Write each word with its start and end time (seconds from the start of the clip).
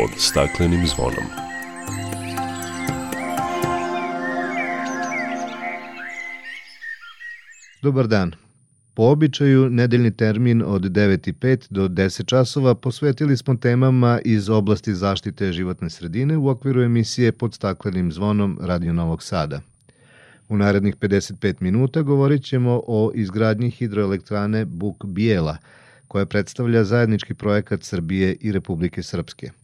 pod 0.00 0.10
staklenim 0.16 0.86
zvonom. 0.86 1.24
Dobar 7.82 8.06
dan. 8.06 8.32
Po 8.94 9.02
običaju, 9.02 9.70
nedeljni 9.70 10.16
termin 10.16 10.62
od 10.66 10.82
9.05 10.82 11.66
do 11.70 11.88
10 11.88 12.26
časova 12.26 12.74
posvetili 12.74 13.36
smo 13.36 13.56
temama 13.56 14.20
iz 14.24 14.48
oblasti 14.48 14.94
zaštite 14.94 15.52
životne 15.52 15.90
sredine 15.90 16.36
u 16.36 16.48
okviru 16.48 16.82
emisije 16.82 17.32
pod 17.32 17.54
staklenim 17.54 18.12
zvonom 18.12 18.58
Radio 18.62 18.92
Novog 18.92 19.22
Sada. 19.22 19.60
U 20.48 20.56
narednih 20.56 20.96
55 20.96 21.54
minuta 21.60 22.02
govorit 22.02 22.44
ćemo 22.44 22.82
o 22.86 23.10
izgradnji 23.14 23.70
hidroelektrane 23.70 24.64
Buk 24.64 25.04
Bijela, 25.04 25.56
koja 26.08 26.26
predstavlja 26.26 26.84
zajednički 26.84 27.34
projekat 27.34 27.82
Srbije 27.82 28.36
i 28.40 28.52
Republike 28.52 29.02
Srpske. 29.02 29.59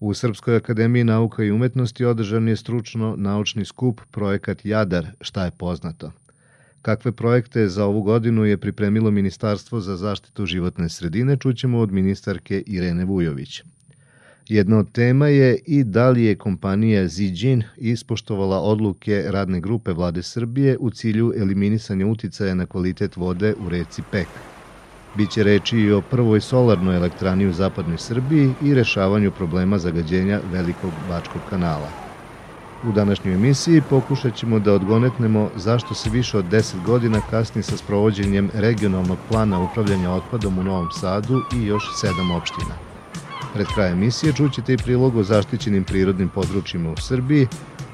U 0.00 0.14
Srpskoj 0.14 0.56
akademiji 0.56 1.04
nauka 1.04 1.44
i 1.44 1.50
umetnosti 1.50 2.04
održan 2.04 2.48
je 2.48 2.56
stručno 2.56 3.14
naučni 3.16 3.64
skup 3.64 4.00
projekat 4.10 4.64
Jadar, 4.64 5.06
šta 5.20 5.44
je 5.44 5.50
poznato. 5.50 6.12
Kakve 6.82 7.12
projekte 7.12 7.68
za 7.68 7.84
ovu 7.84 8.02
godinu 8.02 8.44
je 8.44 8.56
pripremilo 8.56 9.10
Ministarstvo 9.10 9.80
za 9.80 9.96
zaštitu 9.96 10.46
životne 10.46 10.88
sredine, 10.88 11.36
čućemo 11.36 11.78
od 11.78 11.92
ministarke 11.92 12.62
Irene 12.66 13.04
Vujović. 13.04 13.62
Jedna 14.48 14.78
od 14.78 14.92
tema 14.92 15.28
je 15.28 15.58
i 15.66 15.84
da 15.84 16.10
li 16.10 16.24
je 16.24 16.36
kompanija 16.36 17.08
Zijin 17.08 17.62
ispoštovala 17.76 18.60
odluke 18.60 19.24
radne 19.26 19.60
grupe 19.60 19.92
vlade 19.92 20.22
Srbije 20.22 20.76
u 20.80 20.90
cilju 20.90 21.32
eliminisanja 21.36 22.06
uticaja 22.06 22.54
na 22.54 22.66
kvalitet 22.66 23.16
vode 23.16 23.54
u 23.66 23.68
reci 23.68 24.02
Pek. 24.10 24.28
Biće 25.14 25.42
reči 25.42 25.78
i 25.78 25.92
o 25.92 26.00
prvoj 26.00 26.40
solarnoj 26.40 26.96
elektrani 26.96 27.46
u 27.46 27.52
zapadnoj 27.52 27.98
Srbiji 27.98 28.54
i 28.62 28.74
rešavanju 28.74 29.30
problema 29.30 29.78
zagađenja 29.78 30.40
Velikog 30.52 30.90
Bačkog 31.08 31.42
kanala. 31.50 31.88
U 32.84 32.92
današnjoj 32.92 33.34
emisiji 33.34 33.82
pokušat 33.90 34.34
ćemo 34.34 34.58
da 34.58 34.72
odgonetnemo 34.72 35.50
zašto 35.56 35.94
se 35.94 36.10
više 36.10 36.38
od 36.38 36.44
10 36.44 36.84
godina 36.86 37.20
kasni 37.30 37.62
sa 37.62 37.76
sprovođenjem 37.76 38.50
regionalnog 38.54 39.18
plana 39.28 39.60
upravljanja 39.60 40.10
otpadom 40.10 40.58
u 40.58 40.62
Novom 40.62 40.90
Sadu 41.00 41.40
i 41.56 41.66
još 41.66 41.84
sedam 42.00 42.30
opština. 42.30 42.74
Pred 43.54 43.66
krajem 43.74 43.92
emisije 43.92 44.32
čućete 44.32 44.72
i 44.72 44.76
prilog 44.76 45.16
o 45.16 45.22
zaštićenim 45.22 45.84
prirodnim 45.84 46.28
područjima 46.28 46.92
u 46.92 46.96
Srbiji, 46.96 47.48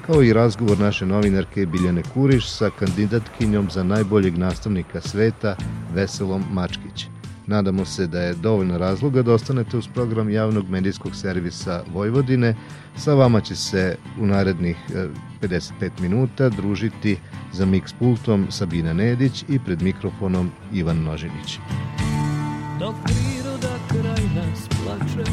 kao 0.05 0.23
i 0.23 0.33
razgovor 0.33 0.79
naše 0.79 1.05
novinarke 1.05 1.65
Biljane 1.65 2.03
Kuriš 2.13 2.49
sa 2.49 2.69
kandidatkinjom 2.69 3.69
za 3.69 3.83
najboljeg 3.83 4.37
nastavnika 4.37 5.01
sveta 5.01 5.55
Veselom 5.93 6.43
Mačkić. 6.51 7.14
Nadamo 7.47 7.85
se 7.85 8.07
da 8.07 8.21
je 8.21 8.33
dovoljno 8.33 8.77
razloga 8.77 9.21
da 9.21 9.33
ostanete 9.33 9.77
uz 9.77 9.87
program 9.87 10.29
javnog 10.29 10.69
medijskog 10.69 11.15
servisa 11.15 11.83
Vojvodine. 11.93 12.55
Sa 12.97 13.13
vama 13.13 13.41
će 13.41 13.55
se 13.55 13.97
u 14.19 14.25
narednih 14.25 14.77
55 15.41 15.85
e, 15.85 15.89
minuta 16.01 16.49
družiti 16.49 17.17
za 17.53 17.65
mix 17.65 17.93
pultom 17.99 18.47
Sabina 18.49 18.93
Nedić 18.93 19.45
i 19.49 19.59
pred 19.59 19.81
mikrofonom 19.81 20.51
Ivan 20.73 21.03
Nožinić. 21.03 21.59
Dok 22.79 22.95
priroda 23.03 23.75
kraj 23.87 24.23
nas 24.35 24.67
plače 24.69 25.31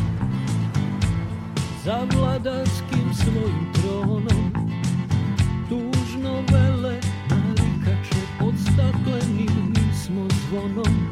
Za 1.84 2.06
vladarskim 2.14 3.14
svojim 3.14 3.72
tronom 3.72 4.52
Tužno 5.68 6.42
vele 6.52 7.00
narikače 7.30 8.20
Pod 8.38 8.54
staklenim 8.58 9.74
smo 10.04 10.28
zvonom 10.48 11.11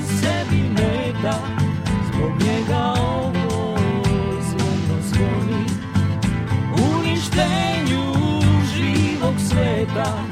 Ovo 2.21 3.77
zvono 4.41 5.01
zvoni 5.01 5.65
Uništenju 6.97 8.03
živog 8.75 9.35
sveta 9.49 10.30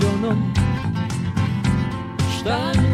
već 0.00 0.08
onom 0.14 0.52
Šta 2.38 2.66
nudimo 2.66 2.89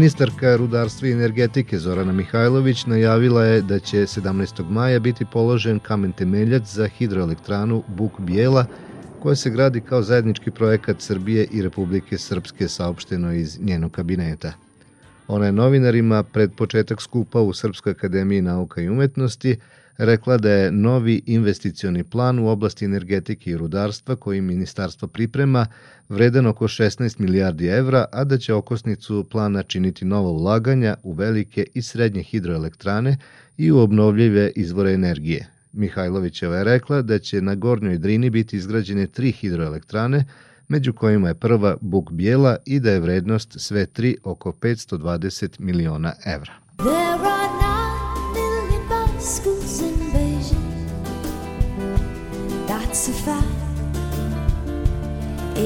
Ministarka 0.00 0.56
rudarstva 0.56 1.08
i 1.08 1.12
energetike 1.12 1.78
Zorana 1.78 2.12
Mihajlović 2.12 2.86
najavila 2.86 3.44
je 3.44 3.62
da 3.62 3.78
će 3.78 3.96
17. 3.96 4.70
maja 4.70 4.98
biti 4.98 5.24
položen 5.32 5.78
kamen 5.78 6.12
temeljac 6.12 6.72
za 6.74 6.86
hidroelektranu 6.86 7.82
Buk 7.88 8.12
Bijela, 8.18 8.66
koja 9.22 9.36
se 9.36 9.50
gradi 9.50 9.80
kao 9.80 10.02
zajednički 10.02 10.50
projekat 10.50 11.00
Srbije 11.00 11.46
i 11.52 11.62
Republike 11.62 12.18
Srpske 12.18 12.68
saopšteno 12.68 13.32
iz 13.32 13.58
njenog 13.60 13.92
kabineta. 13.92 14.52
Ona 15.28 15.46
je 15.46 15.52
novinarima 15.52 16.22
pred 16.22 16.50
početak 16.56 17.02
skupa 17.02 17.40
u 17.40 17.52
Srpskoj 17.52 17.92
akademiji 17.92 18.42
nauka 18.42 18.80
i 18.80 18.88
umetnosti 18.88 19.56
rekla 20.00 20.36
da 20.36 20.50
je 20.50 20.72
novi 20.72 21.22
investicioni 21.26 22.04
plan 22.04 22.38
u 22.38 22.48
oblasti 22.48 22.84
energetike 22.84 23.50
i 23.50 23.56
rudarstva 23.56 24.16
koji 24.16 24.40
ministarstvo 24.40 25.08
priprema 25.08 25.66
vredan 26.08 26.46
oko 26.46 26.68
16 26.68 27.20
milijardi 27.20 27.66
evra, 27.66 28.04
a 28.12 28.24
da 28.24 28.38
će 28.38 28.54
okosnicu 28.54 29.24
plana 29.30 29.62
činiti 29.62 30.04
nova 30.04 30.30
ulaganja 30.30 30.96
u 31.02 31.12
velike 31.12 31.66
i 31.74 31.82
srednje 31.82 32.22
hidroelektrane 32.22 33.16
i 33.56 33.70
u 33.70 33.78
obnovljive 33.78 34.52
izvore 34.56 34.92
energije. 34.92 35.46
Mihajlovićeva 35.72 36.56
je 36.56 36.64
rekla 36.64 37.02
da 37.02 37.18
će 37.18 37.42
na 37.42 37.54
Gornjoj 37.54 37.98
Drini 37.98 38.30
biti 38.30 38.56
izgrađene 38.56 39.06
tri 39.06 39.32
hidroelektrane, 39.32 40.24
među 40.68 40.92
kojima 40.92 41.28
je 41.28 41.34
prva 41.34 41.76
Buk 41.80 42.12
Bijela 42.12 42.56
i 42.66 42.80
da 42.80 42.90
je 42.90 43.00
vrednost 43.00 43.60
sve 43.60 43.86
tri 43.86 44.16
oko 44.24 44.52
520 44.52 45.60
miliona 45.60 46.12
evra. 46.24 46.52
There 46.78 47.29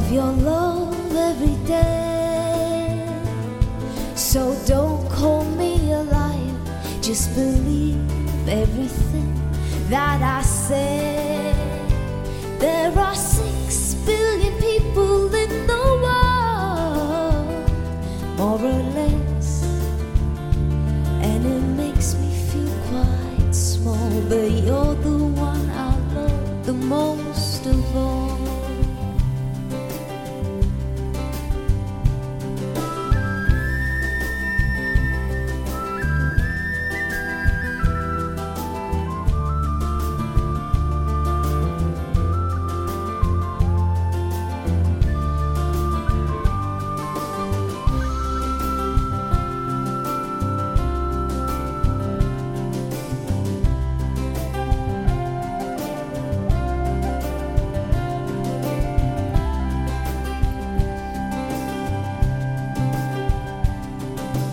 Of 0.00 0.12
your 0.12 0.32
love 0.32 1.14
every 1.14 1.56
day. 1.66 3.06
So 4.14 4.40
don't 4.66 5.02
call 5.10 5.44
me 5.60 5.92
a 5.92 6.02
liar 6.02 6.56
just 7.02 7.34
believe 7.34 8.00
everything 8.48 9.30
that 9.88 10.20
I 10.22 10.42
say. 10.42 11.54
There 12.58 12.92
are 13.06 13.14
six 13.14 13.94
billion 14.06 14.54
people 14.68 15.29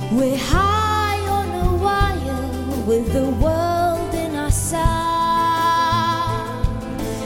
We're 0.10 0.38
high 0.38 1.20
on 1.28 1.50
a 1.68 1.76
wire 1.84 2.86
with 2.86 3.12
the 3.12 3.30
world 3.44 4.14
in 4.16 4.36
our 4.36 4.50
sight, 4.50 4.80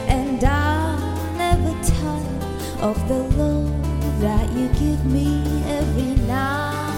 and 0.08 0.44
I'll 0.44 0.98
never 1.38 1.74
tire 1.84 2.82
of 2.82 2.98
the 3.08 3.20
love 3.38 4.22
that 4.22 4.50
you 4.54 4.68
give 4.80 5.06
me 5.06 5.44
every 5.68 6.16
night. 6.26 6.98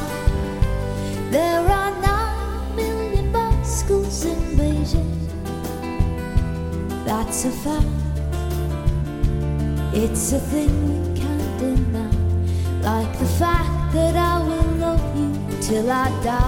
There 1.31 1.59
are 1.59 1.91
nine 2.01 2.75
million 2.77 3.31
bicycles 3.33 4.23
in 4.23 4.39
Beijing. 4.57 5.19
That's 7.03 7.43
a 7.43 7.51
fact. 7.51 7.85
It's 9.93 10.31
a 10.31 10.39
thing 10.39 10.71
we 10.87 11.19
can't 11.19 11.59
deny, 11.59 12.09
like 12.81 13.19
the 13.19 13.27
fact 13.37 13.93
that 13.93 14.15
I 14.15 14.39
will 14.47 14.71
love 14.77 15.02
till 15.67 15.89
I 15.89 16.09
die. 16.23 16.43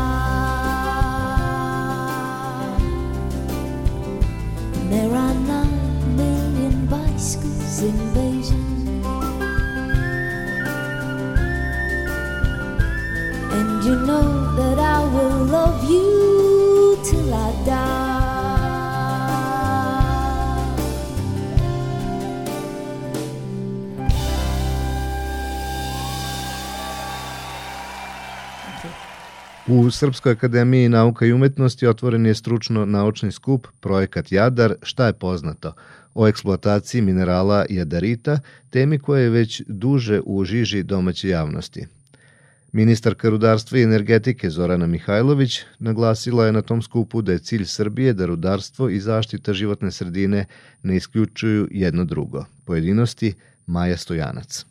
There 4.90 5.16
are 5.16 5.34
nine 5.34 6.18
million 6.18 6.86
bicycles 6.88 7.82
in 7.82 7.98
Beijing. 8.14 9.04
And 13.58 13.84
you 13.86 13.96
know 14.08 14.56
that 14.58 14.80
I 14.80 15.00
will 15.14 15.46
love 15.46 15.90
you 15.90 17.00
till 17.06 17.34
I 17.34 17.52
die. 17.66 18.05
U 29.68 29.92
Srpskoj 29.92 30.32
akademiji 30.32 30.90
nauka 30.90 31.26
i 31.26 31.34
umetnosti 31.34 31.88
otvoren 31.88 32.26
je 32.26 32.36
stručno 32.36 32.86
naučni 32.86 33.32
skup 33.32 33.68
Projekat 33.80 34.32
Jadar, 34.32 34.76
šta 34.82 35.08
je 35.08 35.14
poznato, 35.14 35.74
o 36.14 36.28
eksploataciji 36.28 37.02
minerala 37.02 37.66
jadarita, 37.70 38.40
temi 38.70 39.00
koja 39.00 39.22
je 39.22 39.30
već 39.30 39.62
duže 39.68 40.22
u 40.26 40.44
žiži 40.46 40.84
domaće 40.84 41.30
javnosti. 41.30 41.86
Ministarka 42.72 43.30
rudarstva 43.30 43.80
i 43.80 43.84
energetike 43.84 44.50
Zorana 44.50 44.88
Mihajlović 44.88 45.62
naglasila 45.80 46.46
je 46.46 46.52
na 46.52 46.62
tom 46.62 46.82
skupu 46.82 47.22
da 47.22 47.32
je 47.32 47.40
cilj 47.40 47.66
Srbije 47.66 48.14
da 48.14 48.26
rudarstvo 48.26 48.90
i 48.90 49.00
zaštita 49.00 49.54
životne 49.54 49.92
sredine 49.92 50.46
ne 50.84 50.96
isključuju 50.96 51.68
jedno 51.72 52.06
drugo. 52.06 52.46
Pojedinosti 52.66 53.34
Maja 53.66 53.98
Stojanac. 53.98 54.66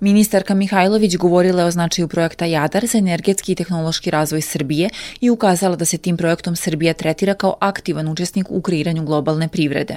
Ministarka 0.00 0.54
Mihajlović 0.54 1.16
govorila 1.16 1.62
je 1.62 1.66
o 1.66 1.70
značaju 1.70 2.08
projekta 2.08 2.44
Jadar 2.44 2.86
za 2.86 2.98
energetski 2.98 3.52
i 3.52 3.54
tehnološki 3.54 4.10
razvoj 4.10 4.40
Srbije 4.40 4.90
i 5.20 5.30
ukazala 5.30 5.76
da 5.76 5.84
se 5.84 5.98
tim 5.98 6.16
projektom 6.16 6.56
Srbija 6.56 6.94
tretira 6.94 7.34
kao 7.34 7.56
aktivan 7.60 8.08
učesnik 8.08 8.46
u 8.50 8.60
kreiranju 8.60 9.04
globalne 9.04 9.48
privrede. 9.48 9.96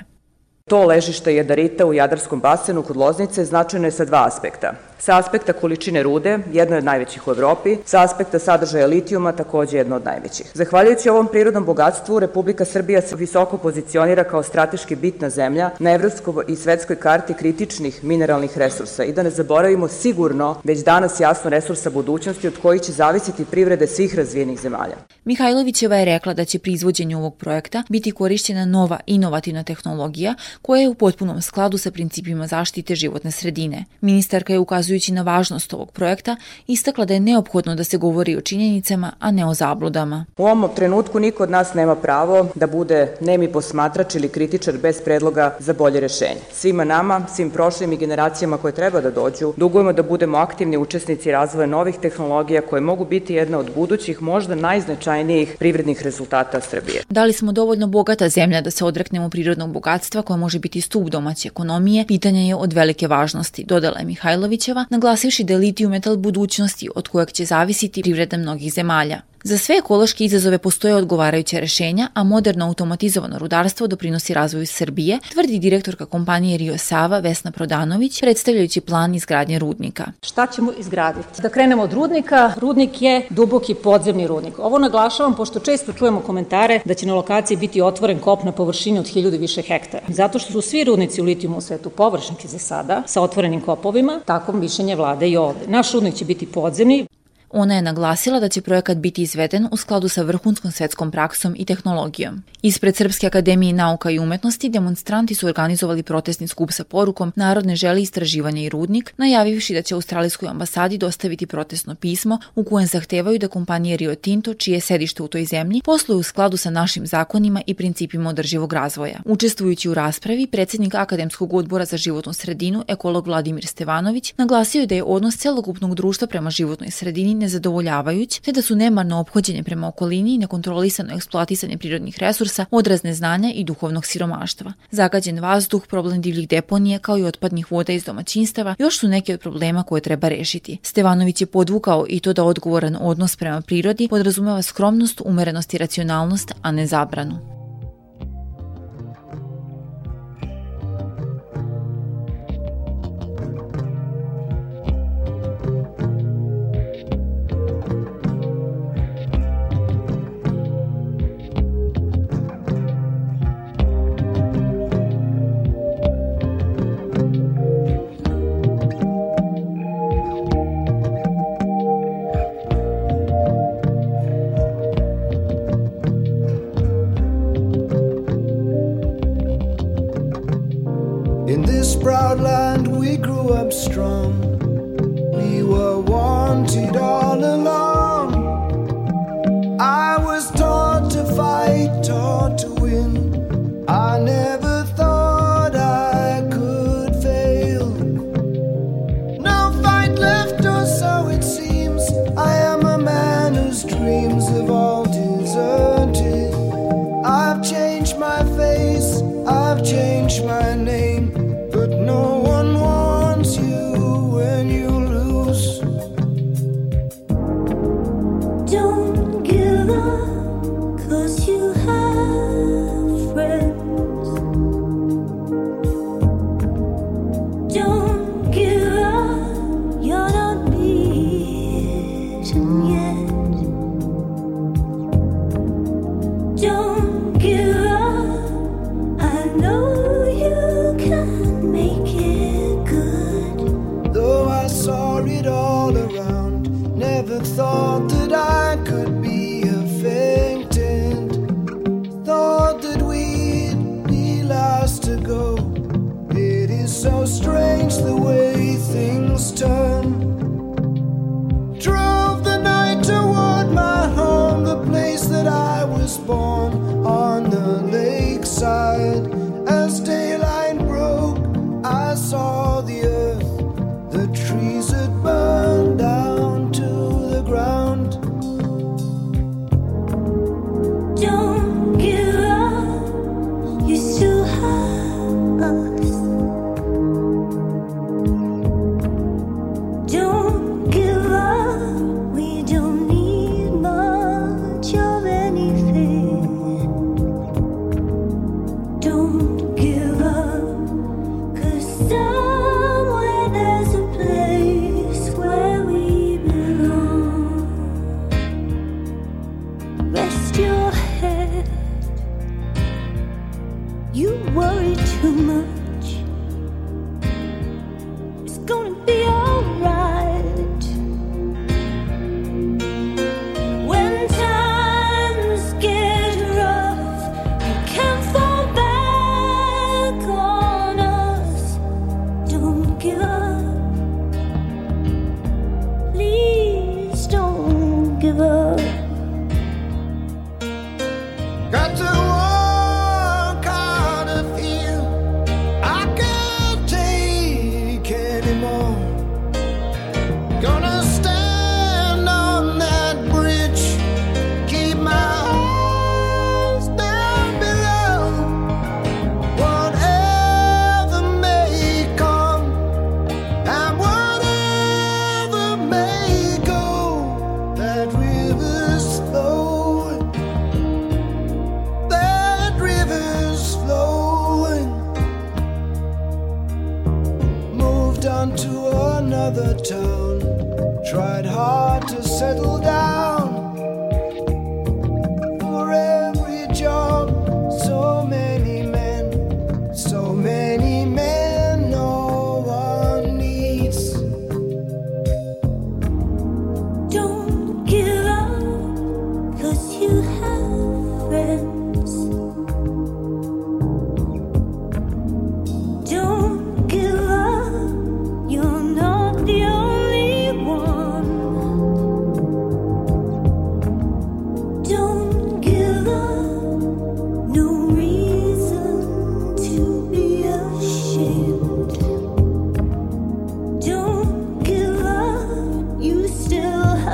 To 0.70 0.86
ležište 0.86 1.36
jadarita 1.36 1.86
u 1.86 1.94
Jadarskom 1.94 2.40
basenu 2.40 2.84
kod 2.84 2.98
Loznice 2.98 3.46
značajno 3.46 3.88
je 3.88 3.92
sa 3.92 4.06
dva 4.06 4.26
aspekta. 4.28 4.74
Sa 5.04 5.18
aspekta 5.18 5.54
količine 5.54 6.04
rude, 6.04 6.40
jedno 6.54 6.76
je 6.76 6.78
od 6.78 6.84
najvećih 6.84 7.28
u 7.28 7.32
Evropi, 7.32 7.78
sa 7.86 8.04
aspekta 8.04 8.40
sadržaja 8.40 8.88
litijuma, 8.88 9.32
takođe 9.32 9.78
jedno 9.78 9.96
od 9.96 10.06
najvećih. 10.06 10.52
Zahvaljujući 10.54 11.10
ovom 11.10 11.28
prirodnom 11.28 11.66
bogatstvu, 11.66 12.20
Republika 12.20 12.66
Srbija 12.66 13.02
se 13.02 13.16
visoko 13.16 13.58
pozicionira 13.58 14.24
kao 14.24 14.44
strateški 14.44 14.96
bitna 14.96 15.30
zemlja 15.30 15.70
na 15.80 15.92
evropskoj 15.92 16.46
i 16.48 16.56
svetskoj 16.56 16.96
karti 16.96 17.34
kritičnih 17.34 18.04
mineralnih 18.04 18.58
resursa 18.58 19.04
i 19.04 19.14
da 19.14 19.24
ne 19.24 19.30
zaboravimo 19.30 19.88
sigurno 19.88 20.56
već 20.64 20.84
danas 20.84 21.20
jasno 21.20 21.50
resursa 21.50 21.90
budućnosti 21.90 22.48
od 22.48 22.58
kojih 22.62 22.82
će 22.82 22.92
zavisiti 22.92 23.46
privrede 23.46 23.88
svih 23.88 24.16
razvijenih 24.16 24.60
zemalja. 24.60 24.96
Mihajlovićeva 25.26 25.96
je 25.96 26.06
rekla 26.06 26.34
da 26.34 26.46
će 26.46 26.60
pri 26.60 26.72
izvođenju 26.72 27.18
ovog 27.18 27.36
projekta 27.36 27.84
biti 27.90 28.12
korišćena 28.12 28.66
nova 28.66 29.00
inovativna 29.06 29.64
tehnologija 29.64 30.36
koja 30.62 30.82
je 30.82 30.90
u 30.90 30.96
potpunom 30.96 31.42
skladu 31.42 31.78
sa 31.78 31.92
principima 31.92 32.48
zaštite 32.48 32.96
životne 32.96 33.32
sredine. 33.32 33.86
Ministarka 34.02 34.54
je 34.54 34.60
ukazujući 34.94 35.14
na 35.14 35.22
važnost 35.22 35.74
ovog 35.74 35.92
projekta 35.92 36.36
istakla 36.68 37.06
da 37.06 37.14
je 37.14 37.20
neophodno 37.20 37.76
da 37.76 37.84
se 37.84 37.98
govori 37.98 38.36
o 38.38 38.42
činjenicama, 38.42 39.12
a 39.20 39.32
ne 39.32 39.46
o 39.46 39.54
zabludama. 39.54 40.26
U 40.38 40.46
ovom 40.46 40.70
trenutku 40.76 41.20
niko 41.20 41.44
od 41.44 41.50
nas 41.50 41.74
nema 41.74 41.96
pravo 41.96 42.48
da 42.56 42.68
bude 42.68 43.16
nemi 43.22 43.52
posmatrač 43.52 44.16
ili 44.16 44.30
kritičar 44.30 44.78
bez 44.78 45.02
predloga 45.06 45.56
za 45.60 45.74
bolje 45.74 46.00
rešenje. 46.00 46.42
Svima 46.52 46.84
nama, 46.84 47.26
svim 47.36 47.50
prošlim 47.50 47.94
i 47.94 47.98
generacijama 47.98 48.58
koje 48.58 48.74
treba 48.74 49.02
da 49.02 49.12
dođu, 49.12 49.54
dugujemo 49.58 49.94
da 49.94 50.04
budemo 50.04 50.38
aktivni 50.38 50.78
učesnici 50.78 51.32
razvoja 51.32 51.68
novih 51.68 51.96
tehnologija 52.02 52.62
koje 52.62 52.82
mogu 52.82 53.06
biti 53.06 53.34
jedna 53.34 53.58
od 53.58 53.72
budućih, 53.76 54.22
možda 54.22 54.56
najznačajnijih 54.56 55.56
privrednih 55.60 56.04
rezultata 56.04 56.62
Srbije. 56.62 57.04
Da 57.10 57.24
li 57.26 57.34
smo 57.34 57.52
dovoljno 57.52 57.88
bogata 57.88 58.30
zemlja 58.30 58.62
da 58.62 58.72
se 58.72 58.86
odreknemo 58.86 59.30
prirodnog 59.30 59.72
bogatstva 59.72 60.22
koja 60.22 60.38
može 60.38 60.60
biti 60.60 60.82
stup 60.82 61.10
domaće 61.10 61.48
ekonomije, 61.48 62.06
pitanje 62.08 62.48
je 62.48 62.56
od 62.56 62.74
velike 62.74 63.08
važnosti, 63.08 63.64
dodala 63.64 64.00
je 64.00 64.06
Mihajlovićeva, 64.06 64.73
naglasivši 64.90 65.44
da 65.44 65.54
je 65.54 65.60
litiju 65.60 65.90
metal 65.90 66.16
budućnosti 66.18 66.90
od 66.96 67.08
kojeg 67.08 67.32
će 67.32 67.46
zavisiti 67.46 68.02
privreda 68.02 68.38
mnogih 68.38 68.74
zemalja. 68.74 69.22
Za 69.46 69.58
sve 69.58 69.76
ekološke 69.76 70.26
izazove 70.26 70.58
postoje 70.58 70.96
odgovarajuće 70.96 71.60
rešenja, 71.60 72.08
a 72.14 72.24
moderno 72.24 72.66
automatizovano 72.66 73.40
rudarstvo 73.40 73.88
doprinosi 73.88 74.34
razvoju 74.34 74.68
Srbije, 74.68 75.20
tvrdi 75.32 75.60
direktorka 75.60 76.06
kompanije 76.06 76.58
Rio 76.58 76.78
Sava 76.78 77.20
Vesna 77.20 77.52
Prodanović, 77.52 78.22
predstavljajući 78.22 78.82
plan 78.82 79.16
izgradnje 79.16 79.60
rudnika. 79.60 80.06
Šta 80.22 80.48
ćemo 80.48 80.72
izgraditi? 80.80 81.42
Da 81.42 81.50
krenemo 81.50 81.84
od 81.84 81.94
rudnika. 81.94 82.54
Rudnik 82.58 83.02
je 83.02 83.28
duboki 83.30 83.74
podzemni 83.74 84.28
rudnik. 84.28 84.60
Ovo 84.60 84.80
naglašavam 84.80 85.36
pošto 85.36 85.60
često 85.60 85.94
čujemo 85.94 86.20
komentare 86.20 86.80
da 86.86 86.94
će 86.94 87.06
na 87.06 87.16
lokaciji 87.16 87.58
biti 87.58 87.82
otvoren 87.82 88.20
kop 88.20 88.44
na 88.44 88.52
površini 88.52 89.00
od 89.00 89.08
hiljadu 89.08 89.38
više 89.38 89.62
hektara. 89.62 90.06
Zato 90.08 90.40
što 90.40 90.52
su 90.52 90.62
svi 90.62 90.84
rudnici 90.84 91.22
u 91.22 91.24
litijumu 91.24 91.58
u 91.58 91.62
svetu 91.62 91.90
površinski 91.90 92.48
za 92.48 92.60
sada, 92.60 93.04
sa 93.06 93.22
otvorenim 93.22 93.62
kopovima, 93.62 94.20
tako 94.26 94.52
mišljenje 94.52 94.96
vlade 94.96 95.30
i 95.30 95.38
ovde. 95.38 95.68
Naš 95.68 95.92
rudnik 95.92 96.16
će 96.16 96.26
biti 96.26 96.46
podzemni, 96.46 97.08
Ona 97.56 97.76
je 97.76 97.82
naglasila 97.82 98.40
da 98.40 98.50
će 98.50 98.62
projekat 98.62 98.98
biti 98.98 99.22
izveden 99.22 99.68
u 99.72 99.78
skladu 99.78 100.10
sa 100.10 100.22
vrhunskom 100.22 100.72
svetskom 100.72 101.12
praksom 101.12 101.56
i 101.58 101.66
tehnologijom. 101.66 102.44
Ispred 102.62 102.96
Srpske 102.96 103.28
akademije 103.28 103.74
nauka 103.74 104.10
i 104.10 104.20
umetnosti 104.20 104.70
demonstranti 104.70 105.36
su 105.36 105.48
organizovali 105.48 106.04
protestni 106.04 106.48
skup 106.48 106.72
sa 106.72 106.84
porukom 106.84 107.32
Narod 107.36 107.66
ne 107.66 107.76
želi 107.76 108.02
istraživanje 108.02 108.64
i 108.64 108.70
rudnik, 108.70 109.14
najavivši 109.18 109.74
da 109.74 109.82
će 109.82 109.96
Australijskoj 109.96 110.50
ambasadi 110.50 110.98
dostaviti 110.98 111.46
protestno 111.46 111.96
pismo 111.96 112.40
u 112.56 112.64
kojem 112.64 112.88
zahtevaju 112.88 113.40
da 113.40 113.48
kompanije 113.48 113.98
Rio 113.98 114.16
Tinto, 114.16 114.54
čije 114.54 114.76
je 114.76 114.82
sedište 114.82 115.24
u 115.24 115.28
toj 115.28 115.46
zemlji, 115.46 115.82
posluju 115.86 116.20
u 116.20 116.24
skladu 116.24 116.58
sa 116.58 116.70
našim 116.70 117.08
zakonima 117.08 117.62
i 117.68 117.74
principima 117.74 118.30
održivog 118.30 118.74
razvoja. 118.74 119.20
Učestvujući 119.26 119.90
u 119.90 119.94
raspravi, 119.94 120.48
predsednik 120.48 120.96
Akademskog 120.96 121.54
odbora 121.54 121.86
za 121.86 121.98
životnu 121.98 122.34
sredinu, 122.34 122.84
ekolog 122.88 123.28
Vladimir 123.28 123.68
Stevanović, 123.68 124.34
naglasio 124.38 124.80
je 124.80 124.88
da 124.88 124.96
je 124.96 125.04
odnos 125.04 125.38
celokupnog 125.38 125.96
društva 125.96 126.28
prema 126.28 126.50
životnoj 126.50 126.92
sredini 126.92 127.43
nezadovoljavajuć, 127.44 128.40
te 128.40 128.52
da 128.52 128.62
su 128.62 128.76
nemarno 128.76 129.20
obhođenje 129.20 129.64
prema 129.64 129.88
okolini 129.88 130.34
i 130.34 130.38
nekontrolisano 130.38 131.14
eksploatisanje 131.16 131.78
prirodnih 131.78 132.20
resursa 132.20 132.66
odraz 132.72 133.04
neznanja 133.04 133.52
i 133.56 133.64
duhovnog 133.64 134.06
siromaštva. 134.06 134.74
Zagađen 134.92 135.40
vazduh, 135.40 135.88
problem 135.88 136.22
divljih 136.22 136.50
deponije 136.50 137.00
kao 137.00 137.18
i 137.18 137.24
otpadnih 137.24 137.72
voda 137.72 137.94
iz 137.94 138.04
domaćinstava 138.04 138.76
još 138.80 139.00
su 139.00 139.08
neki 139.08 139.34
od 139.34 139.40
problema 139.40 139.84
koje 139.84 140.02
treba 140.02 140.28
rešiti. 140.30 140.78
Stevanović 140.84 141.42
je 141.42 141.48
podvukao 141.48 142.06
i 142.10 142.20
to 142.20 142.34
da 142.34 142.44
odgovoran 142.44 142.98
odnos 143.02 143.36
prema 143.36 143.62
prirodi 143.62 144.08
podrazumeva 144.08 144.62
skromnost, 144.62 145.22
umerenost 145.26 145.74
i 145.74 145.78
racionalnost, 145.78 146.52
a 146.62 146.72
ne 146.72 146.88
zabranu. 146.88 147.63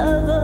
love. 0.06 0.39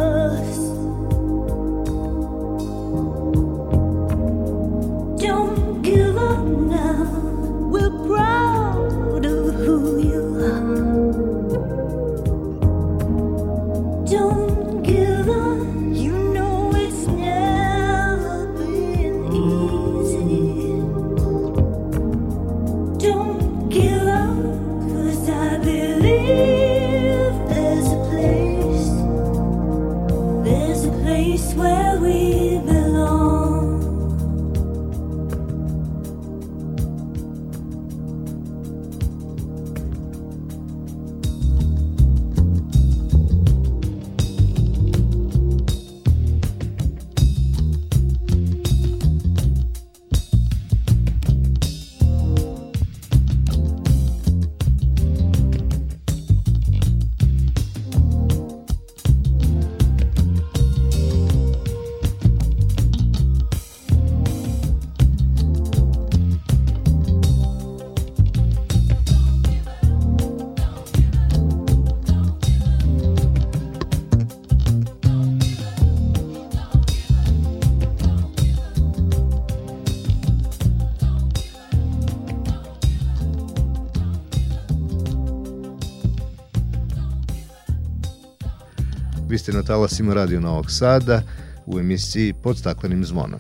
Ste 89.46 89.54
na 89.54 89.64
talasima 89.64 90.14
Radio 90.14 90.40
Novog 90.40 90.72
Sada 90.72 91.22
u 91.66 91.80
emisiji 91.80 92.34
Pod 92.44 92.58
staklenim 92.58 93.06
zvonom. 93.06 93.40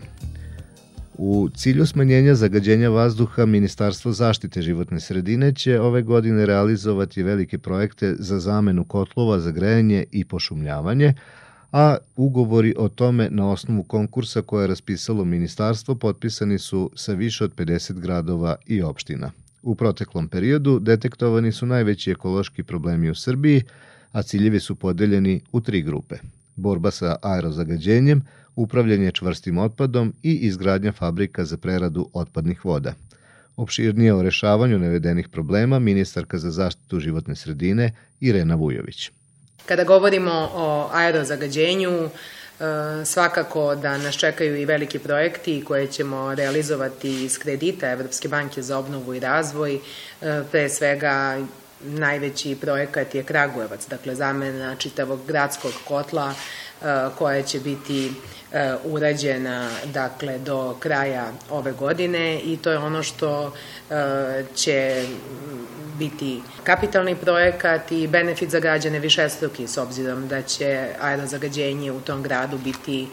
U 1.18 1.50
cilju 1.56 1.86
smanjenja 1.86 2.36
zagađenja 2.36 2.90
vazduha, 2.90 3.46
Ministarstvo 3.46 4.12
zaštite 4.12 4.62
životne 4.62 5.00
sredine 5.00 5.54
će 5.54 5.80
ove 5.82 6.02
godine 6.02 6.46
realizovati 6.46 7.24
velike 7.24 7.58
projekte 7.58 8.16
za 8.20 8.40
zamenu 8.40 8.84
kotlova 8.84 9.40
za 9.40 9.52
grejanje 9.52 10.06
i 10.12 10.26
pošumljavanje, 10.26 11.14
a 11.72 11.98
ugovori 12.16 12.76
o 12.78 12.90
tome 12.90 13.30
na 13.32 13.50
osnovu 13.50 13.84
konkursa 13.84 14.42
koje 14.42 14.64
je 14.64 14.68
raspisalo 14.68 15.26
ministarstvo 15.26 15.96
potpisani 15.96 16.60
su 16.60 16.92
sa 16.96 17.14
više 17.14 17.44
od 17.44 17.56
50 17.56 18.00
gradova 18.00 18.56
i 18.66 18.82
opština. 18.82 19.32
U 19.64 19.76
proteklom 19.76 20.28
periodu 20.28 20.80
detektovani 20.80 21.52
su 21.52 21.66
najveći 21.66 22.12
ekološki 22.12 22.64
problemi 22.64 23.10
u 23.10 23.16
Srbiji, 23.16 23.64
a 24.16 24.24
ciljevi 24.24 24.60
su 24.60 24.76
podeljeni 24.76 25.42
u 25.52 25.62
tri 25.62 25.82
grupe. 25.82 26.16
Borba 26.56 26.92
sa 26.92 27.16
aerozagađenjem, 27.22 28.22
upravljanje 28.56 29.12
čvrstim 29.12 29.58
otpadom 29.58 30.14
i 30.24 30.34
izgradnja 30.34 30.92
fabrika 30.92 31.46
za 31.46 31.58
preradu 31.58 32.10
otpadnih 32.14 32.66
voda. 32.66 32.94
Opširnije 33.58 34.14
o 34.14 34.22
rešavanju 34.22 34.80
navedenih 34.80 35.28
problema 35.30 35.80
ministarka 35.80 36.38
za 36.38 36.52
zaštitu 36.52 37.00
životne 37.00 37.36
sredine 37.36 37.92
Irena 38.20 38.56
Vujović. 38.56 39.12
Kada 39.66 39.84
govorimo 39.84 40.50
o 40.54 40.90
aerozagađenju, 40.94 41.92
e, 41.92 42.10
svakako 43.06 43.76
da 43.76 43.98
nas 43.98 44.16
čekaju 44.16 44.56
i 44.56 44.66
veliki 44.66 45.00
projekti 45.00 45.64
koje 45.68 45.88
ćemo 45.88 46.36
realizovati 46.36 47.26
iz 47.26 47.40
kredita 47.40 47.92
Evropske 47.92 48.28
banke 48.28 48.62
za 48.62 48.78
obnovu 48.78 49.14
i 49.14 49.20
razvoj, 49.20 49.76
e, 49.76 49.80
pre 50.52 50.70
svega 50.70 51.46
najveći 51.86 52.58
projekat 52.62 53.16
je 53.16 53.24
Kragujevac, 53.24 53.88
dakle 53.88 54.16
zamena 54.16 54.76
čitavog 54.76 55.20
gradskog 55.28 55.74
kotla 55.88 56.34
e, 56.34 56.86
koja 57.18 57.44
će 57.44 57.60
biti 57.60 58.12
e, 58.52 58.76
urađena 58.84 59.70
dakle 59.94 60.38
do 60.38 60.76
kraja 60.80 61.32
ove 61.50 61.72
godine 61.72 62.40
i 62.40 62.58
to 62.58 62.72
je 62.72 62.78
ono 62.78 63.04
što 63.04 63.54
e, 63.90 64.44
će 64.56 65.06
biti 66.00 66.42
kapitalni 66.64 67.16
projekat 67.16 67.92
i 67.92 68.08
benefit 68.08 68.50
za 68.50 68.60
građane 68.60 69.00
višestruki 69.00 69.68
s 69.68 69.78
obzirom 69.78 70.28
da 70.28 70.42
će 70.42 70.90
aerozagađenje 71.02 71.92
u 71.92 72.02
tom 72.02 72.24
gradu 72.24 72.58
biti 72.58 73.08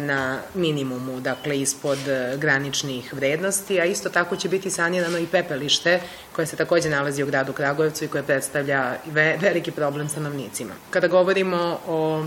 na 0.00 0.38
minimumu, 0.54 1.20
dakle 1.20 1.60
ispod 1.60 1.98
graničnih 2.36 3.14
vrednosti, 3.14 3.80
a 3.80 3.84
isto 3.84 4.08
tako 4.08 4.36
će 4.36 4.48
biti 4.48 4.70
sanirano 4.70 5.18
i 5.18 5.26
pepelište 5.26 6.00
koje 6.32 6.46
se 6.46 6.56
takođe 6.56 6.88
nalazi 6.88 7.22
u 7.22 7.26
gradu 7.26 7.52
Kragujevcu 7.52 8.04
i 8.04 8.08
koje 8.08 8.22
predstavlja 8.22 8.96
ve 9.06 9.38
veliki 9.40 9.70
problem 9.70 10.08
stanovnicima. 10.08 10.74
Kada 10.90 11.08
govorimo 11.08 11.80
o 11.86 12.26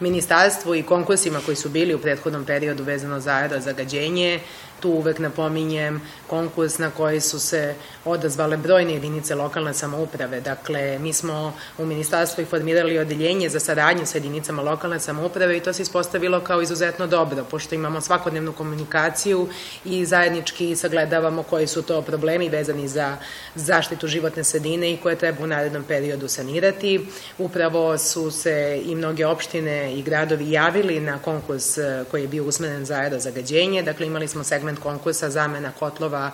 ministarstvu 0.00 0.74
i 0.74 0.82
konkursima 0.82 1.40
koji 1.44 1.56
su 1.56 1.68
bili 1.68 1.94
u 1.94 1.98
prethodnom 1.98 2.44
periodu 2.44 2.84
vezano 2.84 3.20
za 3.20 3.32
aerozagađenje, 3.32 4.40
tu 4.80 4.90
uvek 4.90 5.18
napominjem 5.18 6.00
konkurs 6.26 6.78
na 6.78 6.90
koji 6.90 7.20
su 7.20 7.40
se 7.40 7.74
odazvale 8.04 8.56
brojne 8.56 8.92
jedinice 8.92 9.34
lokalne 9.34 9.74
samouprave. 9.74 10.40
Dakle, 10.40 10.98
mi 10.98 11.12
smo 11.12 11.52
u 11.78 11.86
ministarstvu 11.86 12.44
formirali 12.44 12.98
odeljenje 12.98 13.48
za 13.48 13.60
saradnju 13.60 14.06
sa 14.06 14.18
jedinicama 14.18 14.62
lokalne 14.62 15.00
samouprave 15.00 15.56
i 15.56 15.60
to 15.60 15.72
se 15.72 15.82
ispostavilo 15.82 16.40
kao 16.40 16.62
izuzetno 16.62 17.06
dobro, 17.06 17.44
pošto 17.50 17.74
imamo 17.74 18.00
svakodnevnu 18.00 18.52
komunikaciju 18.52 19.48
i 19.84 20.04
zajednički 20.06 20.76
sagledavamo 20.76 21.42
koji 21.42 21.66
su 21.66 21.82
to 21.82 22.02
problemi 22.02 22.48
vezani 22.48 22.88
za 22.88 23.16
zaštitu 23.54 24.06
životne 24.06 24.44
sredine 24.44 24.92
i 24.92 24.96
koje 24.96 25.16
treba 25.16 25.44
u 25.44 25.46
narednom 25.46 25.84
periodu 25.84 26.28
sanirati. 26.28 27.06
Upravo 27.38 27.98
su 27.98 28.30
se 28.30 28.82
i 28.84 28.94
mnoge 28.94 29.26
opštine 29.26 29.94
i 29.94 30.02
gradovi 30.02 30.50
javili 30.52 31.00
na 31.00 31.18
konkurs 31.18 31.78
koji 32.10 32.22
je 32.22 32.28
bio 32.28 32.44
usmeren 32.44 32.84
za 32.84 32.94
aerozagađenje. 32.94 33.82
Dakle, 33.82 34.06
imali 34.06 34.28
smo 34.28 34.44
segment 34.44 34.67
konkursa 34.76 35.30
zamena 35.30 35.72
kotlova 35.78 36.30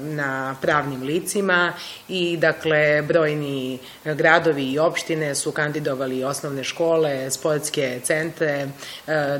na 0.00 0.56
pravnim 0.60 1.02
licima 1.02 1.72
i 2.08 2.36
dakle 2.36 3.02
brojni 3.02 3.78
gradovi 4.04 4.72
i 4.72 4.78
opštine 4.78 5.34
su 5.34 5.52
kandidovali 5.52 6.24
osnovne 6.24 6.64
škole, 6.64 7.30
sportske 7.30 8.00
centre, 8.02 8.68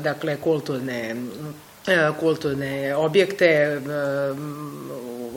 dakle 0.01 0.37
kulturne 0.37 1.15
kulturne 2.19 2.95
objekte, 2.95 3.45
e, 3.45 3.79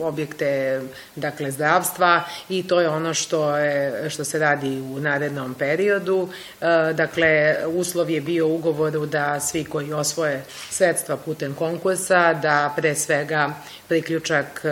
objekte 0.01 0.81
dakle 1.15 1.51
zdravstva 1.51 2.23
i 2.49 2.67
to 2.67 2.81
je 2.81 2.89
ono 2.89 3.13
što 3.13 3.57
je 3.57 4.09
što 4.09 4.23
se 4.23 4.39
radi 4.39 4.81
u 4.81 4.99
narednom 4.99 5.53
periodu. 5.53 6.29
E, 6.61 6.93
dakle 6.93 7.55
uslov 7.67 8.09
je 8.09 8.21
bio 8.21 8.47
ugovoru 8.47 9.05
da 9.05 9.39
svi 9.39 9.63
koji 9.63 9.93
osvoje 9.93 10.43
sredstva 10.69 11.17
putem 11.17 11.53
konkursa 11.53 12.33
da 12.33 12.73
pre 12.75 12.95
svega 12.95 13.53
priključak 13.87 14.61
e, 14.63 14.69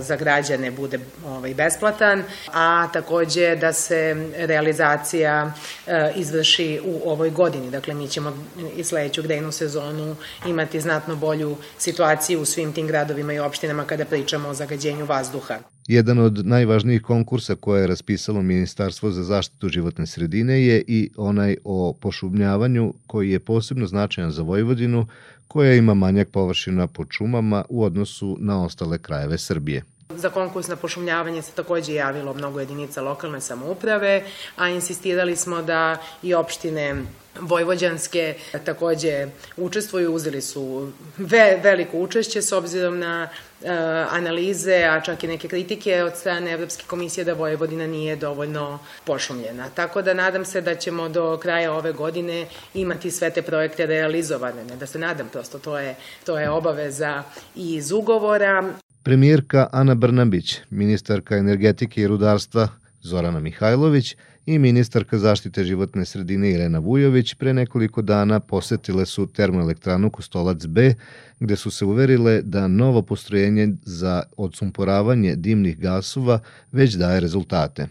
za 0.00 0.16
građane 0.16 0.70
bude 0.70 0.98
ovaj 1.26 1.54
besplatan, 1.54 2.22
a 2.52 2.88
takođe 2.92 3.56
da 3.56 3.72
se 3.72 4.30
realizacija 4.36 5.52
e, 5.86 6.12
izvrši 6.14 6.80
u 6.84 7.10
ovoj 7.10 7.30
godini. 7.30 7.70
Dakle 7.70 7.94
mi 7.94 8.08
ćemo 8.08 8.46
i 8.76 8.84
sledeću 8.84 9.22
grejnu 9.22 9.52
sezonu 9.52 10.16
imati 10.46 10.80
znatno 10.80 11.16
bolju 11.20 11.56
situaciju 11.78 12.40
u 12.40 12.44
svim 12.44 12.72
tim 12.72 12.86
gradovima 12.86 13.32
i 13.32 13.38
opštinama 13.38 13.84
kada 13.84 14.04
pričamo 14.04 14.48
o 14.48 14.54
zagađenju 14.54 15.04
vazduha. 15.04 15.58
Jedan 15.86 16.18
od 16.18 16.46
najvažnijih 16.46 17.02
konkursa 17.02 17.54
koje 17.54 17.80
je 17.80 17.86
raspisalo 17.86 18.42
Ministarstvo 18.42 19.10
za 19.10 19.22
zaštitu 19.22 19.68
životne 19.68 20.06
sredine 20.06 20.66
je 20.66 20.84
i 20.86 21.10
onaj 21.16 21.56
o 21.64 21.92
pošumljavanju 22.00 22.94
koji 23.06 23.30
je 23.30 23.40
posebno 23.40 23.86
značajan 23.86 24.30
za 24.30 24.42
Vojvodinu, 24.42 25.06
koja 25.48 25.74
ima 25.74 25.94
manjak 25.94 26.28
površina 26.28 26.86
pod 26.86 27.06
šumama 27.10 27.64
u 27.68 27.84
odnosu 27.84 28.36
na 28.40 28.64
ostale 28.64 28.98
krajeve 28.98 29.38
Srbije. 29.38 29.82
Za 30.16 30.28
konkurs 30.30 30.68
na 30.68 30.76
pošumljavanje 30.76 31.42
se 31.42 31.52
takođe 31.52 31.94
javilo 31.94 32.34
mnogo 32.34 32.60
jedinica 32.60 33.02
lokalne 33.02 33.40
samouprave, 33.40 34.22
a 34.56 34.68
insistirali 34.68 35.36
smo 35.36 35.62
da 35.62 35.96
i 36.22 36.34
opštine 36.34 37.02
Vojvođanske 37.40 38.34
takođe 38.64 39.26
učestvuju, 39.56 40.14
uzeli 40.14 40.40
su 40.42 40.92
ve, 41.18 41.60
veliko 41.62 41.98
učešće 41.98 42.42
s 42.42 42.52
obzirom 42.52 42.98
na 42.98 43.28
e, 43.62 43.68
analize, 44.10 44.84
a 44.84 45.00
čak 45.00 45.24
i 45.24 45.26
neke 45.26 45.48
kritike 45.48 46.02
od 46.02 46.16
strane 46.16 46.52
Evropske 46.52 46.84
komisije 46.86 47.24
da 47.24 47.32
Vojvodina 47.32 47.86
nije 47.86 48.16
dovoljno 48.16 48.78
pošumljena. 49.04 49.68
Tako 49.74 50.02
da 50.02 50.14
nadam 50.14 50.44
se 50.44 50.60
da 50.60 50.74
ćemo 50.74 51.08
do 51.08 51.38
kraja 51.42 51.72
ove 51.72 51.92
godine 51.92 52.46
imati 52.74 53.10
sve 53.10 53.30
te 53.30 53.42
projekte 53.42 53.86
realizovane. 53.86 54.64
Ne 54.64 54.76
da 54.76 54.86
se 54.86 54.98
nadam, 54.98 55.28
prosto 55.32 55.58
to 55.58 55.78
je, 55.78 55.94
to 56.26 56.38
je 56.38 56.50
obaveza 56.50 57.22
i 57.56 57.74
iz 57.74 57.92
ugovora. 57.92 58.72
Premijerka 59.02 59.68
Ana 59.72 59.94
Brnabić, 59.94 60.60
ministarka 60.70 61.36
energetike 61.36 62.02
i 62.02 62.06
rudarstva 62.06 62.68
Zorana 63.02 63.40
Mihajlović 63.40 64.16
i 64.46 64.58
ministarka 64.58 65.18
zaštite 65.18 65.64
životne 65.64 66.04
sredine 66.04 66.50
Irena 66.50 66.78
Vujović 66.78 67.34
pre 67.34 67.52
nekoliko 67.54 68.02
dana 68.02 68.40
posetile 68.40 69.06
su 69.06 69.26
termoelektranu 69.26 70.10
Kostolac 70.10 70.66
B, 70.66 70.94
gde 71.40 71.56
su 71.56 71.70
se 71.70 71.84
uverile 71.84 72.42
da 72.42 72.68
novo 72.68 73.02
postrojenje 73.02 73.68
za 73.82 74.22
odsumporavanje 74.36 75.36
dimnih 75.36 75.78
gasova 75.78 76.40
već 76.72 76.94
daje 76.94 77.20
rezultate. 77.20 77.86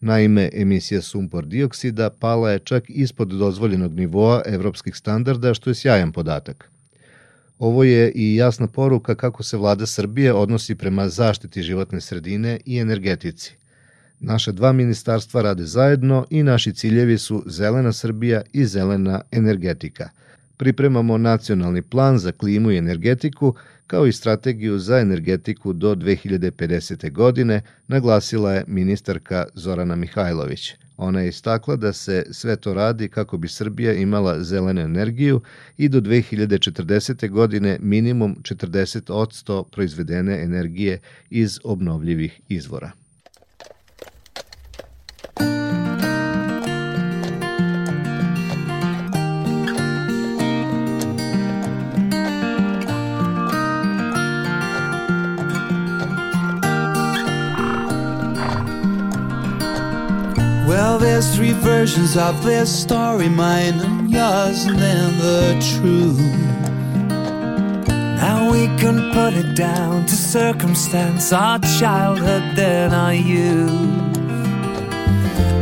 Naime, 0.00 0.50
emisija 0.52 1.02
sumpor 1.02 1.46
dioksida 1.46 2.10
pala 2.10 2.50
je 2.50 2.58
čak 2.58 2.84
ispod 2.88 3.28
dozvoljenog 3.28 3.94
nivoa 3.94 4.42
evropskih 4.46 4.96
standarda, 4.96 5.54
što 5.54 5.70
je 5.70 5.74
sjajan 5.74 6.12
podatak. 6.12 6.70
Ovo 7.58 7.84
je 7.84 8.12
i 8.14 8.36
jasna 8.36 8.66
poruka 8.66 9.14
kako 9.14 9.42
se 9.42 9.56
vlada 9.56 9.86
Srbije 9.86 10.32
odnosi 10.32 10.74
prema 10.74 11.08
zaštiti 11.08 11.62
životne 11.62 12.00
sredine 12.00 12.60
i 12.66 12.78
energetici. 12.78 13.59
Naše 14.22 14.52
dva 14.52 14.72
ministarstva 14.72 15.42
rade 15.42 15.64
zajedno 15.64 16.26
i 16.30 16.42
naši 16.42 16.72
ciljevi 16.72 17.18
su 17.18 17.42
zelena 17.46 17.92
Srbija 17.92 18.42
i 18.52 18.64
zelena 18.64 19.20
energetika. 19.32 20.08
Pripremamo 20.56 21.18
nacionalni 21.18 21.82
plan 21.82 22.18
za 22.18 22.32
klimu 22.32 22.70
i 22.70 22.76
energetiku, 22.76 23.54
kao 23.86 24.06
i 24.06 24.12
strategiju 24.12 24.78
za 24.78 24.98
energetiku 24.98 25.72
do 25.72 25.94
2050. 25.94 27.12
godine, 27.12 27.62
naglasila 27.88 28.52
je 28.52 28.64
ministarka 28.66 29.44
Zorana 29.54 29.96
Mihajlović. 29.96 30.74
Ona 30.96 31.20
je 31.20 31.28
istakla 31.28 31.76
da 31.76 31.92
se 31.92 32.26
sve 32.30 32.56
to 32.56 32.74
radi 32.74 33.08
kako 33.08 33.38
bi 33.38 33.48
Srbija 33.48 33.92
imala 33.92 34.42
zelenu 34.42 34.80
energiju 34.80 35.40
i 35.78 35.88
do 35.88 36.00
2040. 36.00 37.30
godine 37.30 37.78
minimum 37.80 38.36
40% 38.42 39.64
proizvedene 39.70 40.42
energije 40.42 40.98
iz 41.30 41.58
obnovljivih 41.64 42.40
izvora. 42.48 42.99
Well, 60.90 60.98
there's 60.98 61.36
three 61.36 61.52
versions 61.52 62.16
of 62.16 62.42
this 62.42 62.68
story 62.82 63.28
mine 63.28 63.78
and 63.78 64.10
yours, 64.10 64.64
and 64.64 64.76
then 64.76 65.18
the 65.18 65.54
truth. 65.70 66.18
Now 68.18 68.50
we 68.50 68.66
can 68.76 69.12
put 69.12 69.34
it 69.34 69.54
down 69.54 70.06
to 70.06 70.16
circumstance, 70.16 71.32
our 71.32 71.60
childhood, 71.78 72.56
then 72.56 72.92
our 72.92 73.14
youth. 73.14 73.70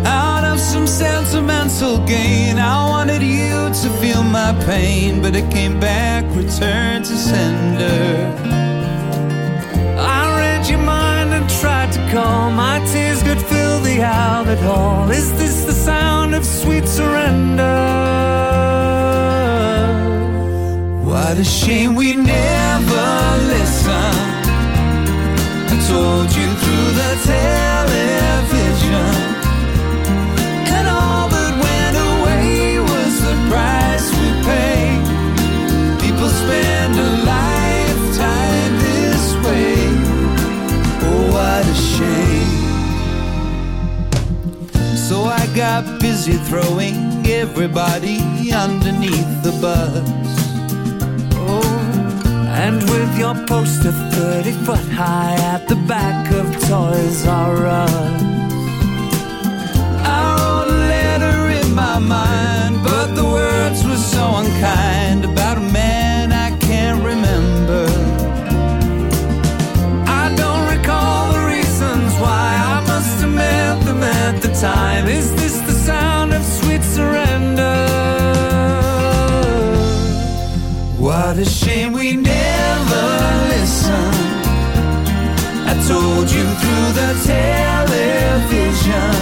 Out 0.07 0.45
of 0.45 0.59
some 0.59 0.87
sentimental 0.87 1.99
gain, 2.07 2.57
I 2.59 2.89
wanted 2.89 3.23
you 3.23 3.69
to 3.83 3.91
feel 4.01 4.23
my 4.23 4.59
pain, 4.65 5.21
but 5.21 5.37
it 5.37 5.51
came 5.53 5.79
back, 5.79 6.25
returned 6.35 7.05
to 7.05 7.15
sender. 7.15 8.68
To 12.11 12.51
my 12.51 12.79
tears 12.91 13.23
could 13.23 13.41
fill 13.41 13.81
the 13.81 14.03
outlet 14.03 14.59
hall. 14.59 15.11
Is 15.11 15.31
this 15.39 15.65
the 15.65 15.73
sound 15.73 16.35
of 16.35 16.45
sweet 16.45 16.87
surrender? 16.87 17.79
What 21.05 21.37
a 21.39 21.45
shame 21.45 21.95
we 21.95 22.15
never 22.15 23.09
listened. 23.53 24.47
I 25.73 25.77
told 25.89 26.29
you 26.39 26.48
got 45.59 46.01
busy 46.01 46.35
throwing 46.35 47.27
everybody 47.27 48.21
underneath 48.53 49.43
the 49.43 49.51
bus. 49.61 50.09
Oh, 51.35 52.47
and 52.47 52.81
with 52.89 53.19
your 53.19 53.35
poster 53.45 53.91
30 53.91 54.53
foot 54.65 54.89
high 54.93 55.35
at 55.35 55.67
the 55.67 55.75
back 55.75 56.31
of 56.31 56.47
Toys 56.69 57.27
R 57.27 57.67
Us. 57.67 58.38
Told 85.89 86.31
you 86.31 86.45
through 86.45 86.93
the 86.93 87.09
television. 87.25 89.18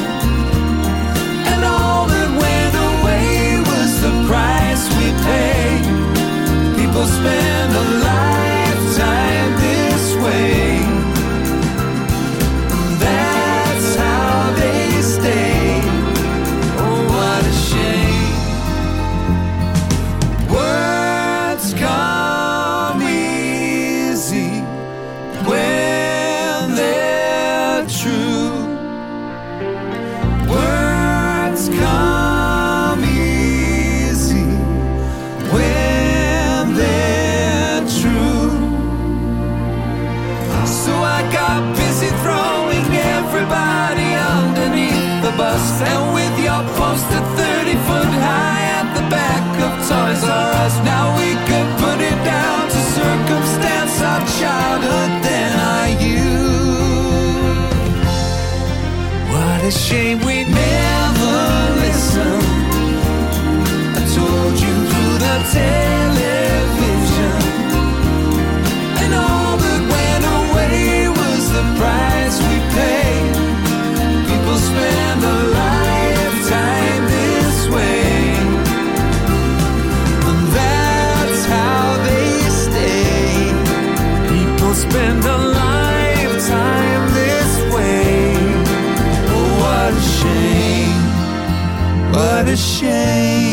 A 59.66 59.70
shame 59.72 60.20
we 60.24 60.35
shame! 92.76 93.45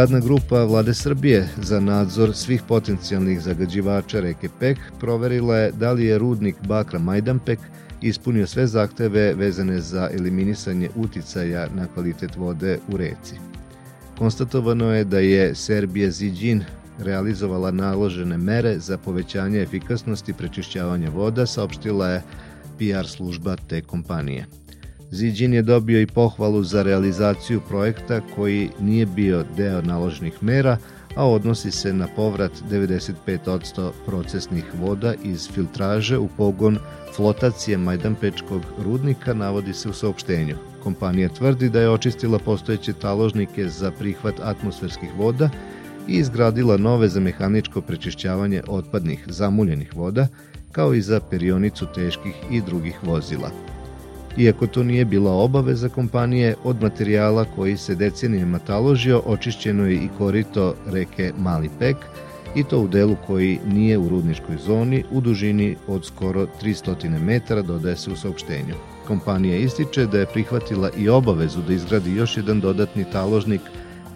Radna 0.00 0.20
grupa 0.20 0.64
Vlade 0.64 0.94
Srbije 0.94 1.48
za 1.56 1.80
nadzor 1.80 2.34
svih 2.34 2.62
potencijalnih 2.68 3.40
zagađivača 3.40 4.20
reke 4.20 4.48
Pek 4.60 4.78
proverila 5.00 5.56
je 5.56 5.72
da 5.72 5.92
li 5.92 6.04
je 6.04 6.18
rudnik 6.18 6.56
Bakra 6.68 6.98
Majdanpek 6.98 7.58
ispunio 8.00 8.46
sve 8.46 8.66
zahteve 8.66 9.34
vezane 9.34 9.80
za 9.80 10.08
eliminisanje 10.12 10.88
uticaja 10.96 11.68
na 11.74 11.86
kvalitet 11.86 12.36
vode 12.36 12.78
u 12.88 12.96
reci. 12.96 13.34
Konstatovano 14.18 14.92
je 14.92 15.04
da 15.04 15.18
je 15.18 15.54
Serbija 15.54 16.10
Ziđin 16.10 16.64
realizovala 16.98 17.70
naložene 17.70 18.36
mere 18.36 18.78
za 18.78 18.98
povećanje 18.98 19.60
efikasnosti 19.60 20.32
prečišćavanja 20.32 21.10
voda, 21.10 21.46
saopštila 21.46 22.08
je 22.08 22.22
PR 22.78 23.06
služba 23.06 23.56
te 23.68 23.82
kompanije. 23.82 24.46
Ziđin 25.10 25.54
je 25.54 25.62
dobio 25.62 26.00
i 26.00 26.06
pohvalu 26.06 26.62
za 26.62 26.82
realizaciju 26.82 27.60
projekta 27.68 28.20
koji 28.34 28.70
nije 28.80 29.06
bio 29.06 29.44
deo 29.56 29.82
naloženih 29.82 30.42
mera, 30.42 30.76
a 31.16 31.26
odnosi 31.26 31.70
se 31.70 31.92
na 31.92 32.08
povrat 32.16 32.52
95% 32.70 33.90
procesnih 34.06 34.64
voda 34.80 35.14
iz 35.24 35.48
filtraže 35.52 36.18
u 36.18 36.28
pogon 36.36 36.78
flotacije 37.16 37.78
Majdanpečkog 37.78 38.62
rudnika, 38.84 39.34
navodi 39.34 39.72
se 39.72 39.88
u 39.88 39.92
saopštenju. 39.92 40.56
Kompanija 40.82 41.28
tvrdi 41.28 41.68
da 41.68 41.80
je 41.80 41.90
očistila 41.90 42.38
postojeće 42.38 42.92
taložnike 42.92 43.68
za 43.68 43.90
prihvat 43.90 44.34
atmosferskih 44.42 45.10
voda 45.16 45.50
i 46.08 46.12
izgradila 46.12 46.76
nove 46.76 47.08
za 47.08 47.20
mehaničko 47.20 47.80
prečišćavanje 47.80 48.62
otpadnih 48.68 49.24
zamuljenih 49.26 49.96
voda, 49.96 50.28
kao 50.72 50.94
i 50.94 51.02
za 51.02 51.20
perionicu 51.20 51.86
teških 51.94 52.34
i 52.50 52.60
drugih 52.60 53.04
vozila. 53.04 53.50
Iako 54.36 54.66
to 54.66 54.82
nije 54.82 55.04
bila 55.04 55.32
obaveza 55.32 55.88
kompanije, 55.88 56.54
od 56.64 56.82
materijala 56.82 57.44
koji 57.56 57.76
se 57.76 57.94
decenijama 57.94 58.58
taložio 58.58 59.22
očišćeno 59.26 59.86
je 59.86 59.94
i 59.94 60.08
korito 60.18 60.74
reke 60.86 61.32
Mali 61.38 61.70
Pek, 61.78 61.96
i 62.54 62.64
to 62.64 62.80
u 62.80 62.88
delu 62.88 63.16
koji 63.26 63.58
nije 63.66 63.98
u 63.98 64.08
rudničkoj 64.08 64.56
zoni 64.66 65.04
u 65.10 65.20
dužini 65.20 65.76
od 65.86 66.06
skoro 66.06 66.46
300 66.62 67.20
metara, 67.20 67.62
dodaje 67.62 67.96
se 67.96 68.10
u 68.10 68.16
saopštenju. 68.16 68.74
Kompanija 69.06 69.56
ističe 69.56 70.06
da 70.06 70.18
je 70.18 70.26
prihvatila 70.26 70.90
i 70.98 71.08
obavezu 71.08 71.62
da 71.62 71.72
izgradi 71.72 72.14
još 72.14 72.36
jedan 72.36 72.60
dodatni 72.60 73.04
taložnik 73.12 73.60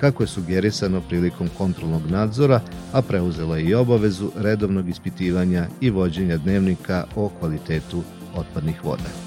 kako 0.01 0.23
je 0.23 0.27
sugerisano 0.27 1.01
prilikom 1.01 1.49
kontrolnog 1.59 2.11
nadzora, 2.11 2.61
a 2.93 3.03
preuzela 3.03 3.59
i 3.59 3.75
obavezu 3.75 4.31
redovnog 4.37 4.89
ispitivanja 4.89 5.67
i 5.81 5.91
vođenja 5.91 6.37
dnevnika 6.37 7.05
o 7.17 7.31
kvalitetu 7.41 8.03
otpadnih 8.35 8.85
voda. 8.85 9.24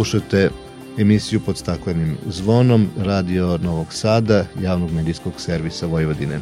Slušate 0.00 0.50
emisiju 0.98 1.40
pod 1.40 1.56
staklenim 1.56 2.16
zvonom 2.28 2.88
Radio 2.98 3.58
Novog 3.58 3.92
Sada, 3.92 4.46
javnog 4.62 4.92
medijskog 4.92 5.32
servisa 5.36 5.86
Vojvodine. 5.86 6.40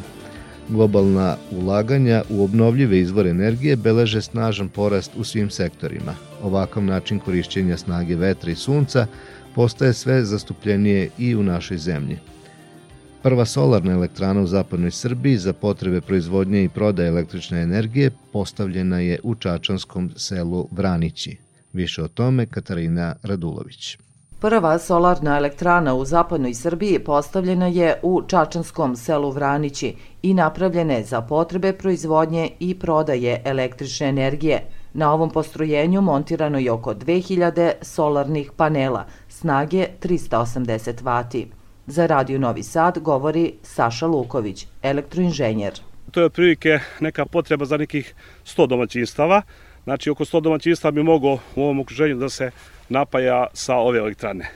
Globalna 0.69 1.37
ulaganja 1.51 2.23
u 2.29 2.43
obnovljive 2.43 2.99
izvore 2.99 3.29
energije 3.29 3.75
beleže 3.75 4.21
snažan 4.21 4.69
porast 4.69 5.11
u 5.17 5.23
svim 5.23 5.49
sektorima. 5.49 6.15
Ovakav 6.43 6.83
način 6.83 7.19
korišćenja 7.19 7.77
snage 7.77 8.15
vetra 8.15 8.51
i 8.51 8.55
sunca 8.55 9.07
postaje 9.55 9.93
sve 9.93 10.25
zastupljenije 10.25 11.09
i 11.17 11.35
u 11.35 11.43
našoj 11.43 11.77
zemlji. 11.77 12.17
Prva 13.23 13.45
solarna 13.45 13.91
elektrana 13.91 14.41
u 14.41 14.47
zapadnoj 14.47 14.91
Srbiji 14.91 15.37
za 15.37 15.53
potrebe 15.53 16.01
proizvodnje 16.01 16.63
i 16.63 16.69
prodaje 16.69 17.09
električne 17.09 17.61
energije 17.61 18.11
postavljena 18.33 18.99
je 18.99 19.19
u 19.23 19.35
Čačanskom 19.35 20.11
selu 20.15 20.67
Vranići. 20.71 21.48
Više 21.73 22.03
o 22.03 22.07
tome 22.07 22.45
Katarina 22.45 23.15
Radulović. 23.23 23.97
Prva 24.39 24.79
solarna 24.79 25.37
elektrana 25.37 25.93
u 25.95 26.05
zapadnoj 26.05 26.53
Srbiji 26.53 26.99
postavljena 26.99 27.67
je 27.67 27.99
u 28.03 28.21
Čačanskom 28.27 28.95
selu 28.95 29.31
Vranići 29.31 29.95
i 30.21 30.33
napravljena 30.33 30.93
je 30.93 31.03
za 31.03 31.21
potrebe 31.21 31.73
proizvodnje 31.73 32.49
i 32.59 32.79
prodaje 32.79 33.41
električne 33.45 34.07
energije. 34.07 34.61
Na 34.93 35.13
ovom 35.13 35.29
postrojenju 35.29 36.01
montirano 36.01 36.59
je 36.59 36.71
oko 36.71 36.93
2000 36.93 37.71
solarnih 37.81 38.51
panela 38.57 39.05
snage 39.27 39.87
380 40.01 41.03
vati. 41.03 41.47
Za 41.87 42.05
Radio 42.05 42.39
Novi 42.39 42.63
Sad 42.63 42.99
govori 42.99 43.53
Saša 43.63 44.07
Luković, 44.07 44.67
elektroinženjer. 44.81 45.73
To 46.11 46.19
je 46.19 46.25
otprilike 46.25 46.79
neka 46.99 47.25
potreba 47.25 47.65
za 47.65 47.77
nekih 47.77 48.13
100 48.45 48.67
domaćinstava. 48.67 49.41
Znači 49.89 50.09
oko 50.09 50.25
100 50.25 50.41
domaćinstva 50.41 50.91
bi 50.91 51.03
moglo 51.03 51.39
u 51.55 51.63
ovom 51.63 51.79
okruženju 51.79 52.15
da 52.15 52.29
se 52.29 52.51
napaja 52.89 53.47
sa 53.53 53.75
ove 53.75 53.99
elektrane. 53.99 54.49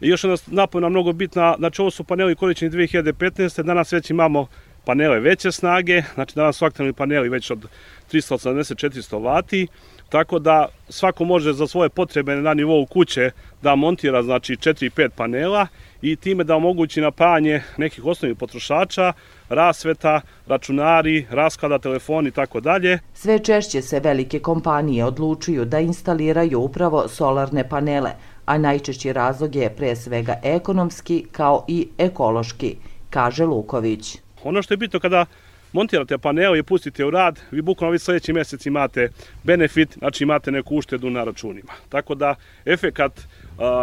I 0.00 0.08
još 0.08 0.24
jedna 0.24 0.36
napojna 0.46 0.88
mnogo 0.88 1.12
bitna, 1.12 1.54
znači 1.58 1.82
ovo 1.82 1.90
su 1.90 2.04
paneli 2.04 2.36
korišćeni 2.36 2.70
2015. 2.70 3.62
Danas 3.62 3.92
već 3.92 4.10
imamo 4.10 4.46
panele 4.84 5.20
veće 5.20 5.52
snage, 5.52 6.02
znači 6.14 6.34
danas 6.34 6.56
su 6.56 6.64
aktivni 6.64 6.92
paneli 6.92 7.28
već 7.28 7.50
od 7.50 7.66
380-400 8.12 9.24
vati, 9.24 9.66
tako 10.08 10.38
da 10.38 10.68
svako 10.88 11.24
može 11.24 11.52
za 11.52 11.66
svoje 11.66 11.88
potrebe 11.88 12.36
na 12.36 12.54
nivou 12.54 12.86
kuće 12.86 13.30
da 13.62 13.74
montira 13.74 14.22
znači 14.22 14.56
4-5 14.56 15.08
panela 15.16 15.66
i 16.02 16.16
time 16.16 16.44
da 16.44 16.56
omogući 16.56 17.00
napajanje 17.00 17.62
nekih 17.76 18.04
osnovnih 18.04 18.38
potrošača, 18.38 19.12
rasveta, 19.48 20.20
računari, 20.46 21.26
rasklada, 21.30 21.78
telefoni 21.78 22.28
i 22.28 22.32
tako 22.32 22.60
dalje. 22.60 22.98
Sve 23.14 23.38
češće 23.38 23.82
se 23.82 24.00
velike 24.00 24.38
kompanije 24.38 25.04
odlučuju 25.04 25.64
da 25.64 25.80
instaliraju 25.80 26.60
upravo 26.60 27.08
solarne 27.08 27.68
panele, 27.68 28.10
a 28.46 28.58
najčešći 28.58 29.12
razlog 29.12 29.56
je 29.56 29.70
pre 29.70 29.96
svega 29.96 30.40
ekonomski 30.42 31.26
kao 31.32 31.64
i 31.68 31.88
ekološki, 31.98 32.76
kaže 33.10 33.44
Luković. 33.44 34.18
Ono 34.44 34.62
što 34.62 34.74
je 34.74 34.78
bitno 34.78 35.00
kada 35.00 35.26
montirate 35.72 36.18
panele 36.18 36.58
i 36.58 36.62
pustite 36.62 37.04
u 37.04 37.10
rad, 37.10 37.40
vi 37.50 37.62
bukvalno 37.62 37.92
vi 37.92 37.98
sledeći 37.98 38.32
mesec 38.32 38.66
imate 38.66 39.10
benefit, 39.44 39.98
znači 39.98 40.24
imate 40.24 40.50
neku 40.50 40.76
uštedu 40.76 41.10
na 41.10 41.24
računima. 41.24 41.72
Tako 41.88 42.14
da 42.14 42.34
efekat 42.64 43.12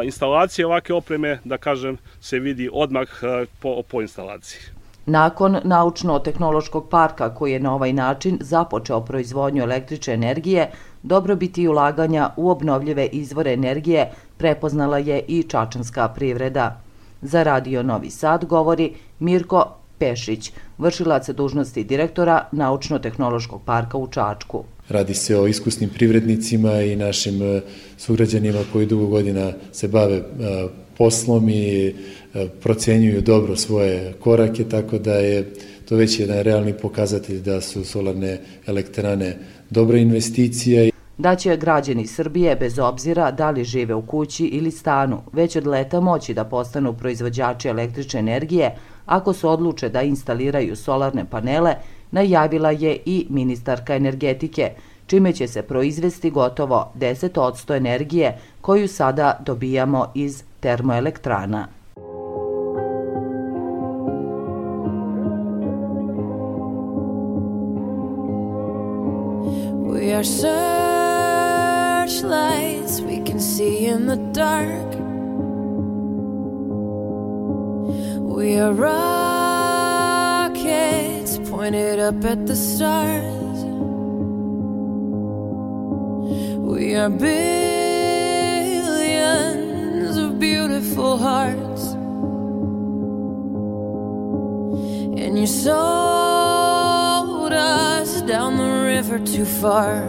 instalacije 0.03 0.65
ovake 0.65 0.93
opreme, 0.93 1.39
da 1.43 1.57
kažem, 1.57 1.97
se 2.21 2.39
vidi 2.39 2.69
odmah 2.73 3.07
po, 3.59 3.81
po 3.91 4.01
instalaciji. 4.01 4.61
Nakon 5.05 5.57
naučno-tehnološkog 5.63 6.89
parka 6.89 7.35
koji 7.35 7.51
je 7.51 7.59
na 7.59 7.73
ovaj 7.73 7.93
način 7.93 8.38
započeo 8.41 9.01
proizvodnju 9.01 9.63
električne 9.63 10.13
energije, 10.13 10.71
dobrobiti 11.03 11.61
i 11.61 11.67
ulaganja 11.67 12.29
u 12.38 12.49
obnovljive 12.49 13.05
izvore 13.05 13.53
energije 13.53 14.11
prepoznala 14.38 14.97
je 14.97 15.19
i 15.27 15.43
čačanska 15.43 16.07
privreda. 16.07 16.81
Za 17.21 17.43
Radio 17.43 17.83
Novi 17.83 18.09
Sad 18.09 18.45
govori 18.45 18.93
Mirko 19.19 19.75
Pešić, 19.99 20.51
vršilac 20.77 21.29
dužnosti 21.29 21.84
direktora 21.84 22.47
Naučno-tehnološkog 22.51 23.62
parka 23.65 23.97
u 23.97 24.08
Čačku. 24.08 24.63
Radi 24.89 25.13
se 25.13 25.39
o 25.39 25.47
iskusnim 25.47 25.89
privrednicima 25.89 26.81
i 26.81 26.95
našim 26.95 27.41
e, 27.41 27.62
sugrađanima 27.97 28.60
koji 28.73 28.86
dugo 28.86 29.08
godina 29.08 29.51
se 29.71 29.88
bave 29.88 30.15
e, 30.15 30.23
poslom 30.97 31.49
i 31.49 31.88
e, 31.88 31.93
procenjuju 32.62 33.21
dobro 33.21 33.55
svoje 33.55 34.13
korake, 34.19 34.63
tako 34.63 34.97
da 34.97 35.13
je 35.13 35.53
to 35.86 35.95
već 35.95 36.19
jedan 36.19 36.39
realni 36.39 36.73
pokazatelj 36.73 37.39
da 37.39 37.62
su 37.62 37.86
solarne 37.86 38.39
elektrane 38.67 39.38
dobra 39.69 39.97
investicija. 39.97 40.91
Da 41.17 41.36
će 41.36 41.58
građani 41.58 42.08
Srbije, 42.08 42.55
bez 42.55 42.79
obzira 42.79 43.31
da 43.31 43.49
li 43.49 43.63
žive 43.63 43.93
u 43.93 44.01
kući 44.01 44.45
ili 44.45 44.71
stanu, 44.71 45.21
već 45.34 45.55
od 45.55 45.67
leta 45.67 45.99
moći 45.99 46.34
da 46.34 46.43
postanu 46.43 46.93
proizvođači 46.93 47.67
električne 47.67 48.19
energije 48.19 48.75
ako 49.06 49.34
se 49.34 49.48
odluče 49.48 49.89
da 49.89 50.02
instaliraju 50.02 50.76
solarne 50.76 51.26
panele, 51.26 51.76
najavila 52.12 52.72
je 52.72 52.98
i 53.06 53.28
ministarka 53.30 53.96
energetike, 53.96 54.72
čime 55.08 55.34
će 55.34 55.48
se 55.48 55.62
proizvesti 55.62 56.30
gotovo 56.30 56.91
10% 57.00 57.78
energije 57.78 58.39
koju 58.62 58.88
sada 58.88 59.39
dobijamo 59.46 60.12
iz 60.15 60.44
termoelektrana. 60.60 61.68
We 70.06 70.13
are 70.13 70.24
searchlights 70.24 70.60
we 73.00 73.26
can 73.26 73.39
see 73.39 73.88
in 73.88 74.08
the 74.08 74.18
dark. 74.34 74.96
We 78.36 78.60
are 78.60 78.74
rockets 78.74 79.00
pointed 81.50 82.00
up 82.00 82.21
at 82.26 82.45
the 82.45 82.56
stars. 82.58 83.63
We 86.60 86.95
are 86.95 87.10
billions 87.10 87.38
of 90.17 90.38
beautiful 90.38 91.17
hearts. 91.17 91.93
And 95.24 95.39
you 95.39 95.48
sold 95.48 97.54
us 97.54 98.21
down 98.24 98.58
the 98.58 98.84
river 98.84 99.19
too 99.19 99.45
far. 99.45 100.02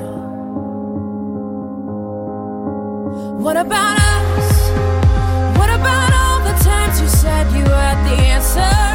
What 3.39 3.57
about 3.57 4.01
us? 4.01 4.06
Said 7.27 7.51
you 7.59 7.65
had 7.65 7.99
the 8.07 8.15
answers? 8.23 8.86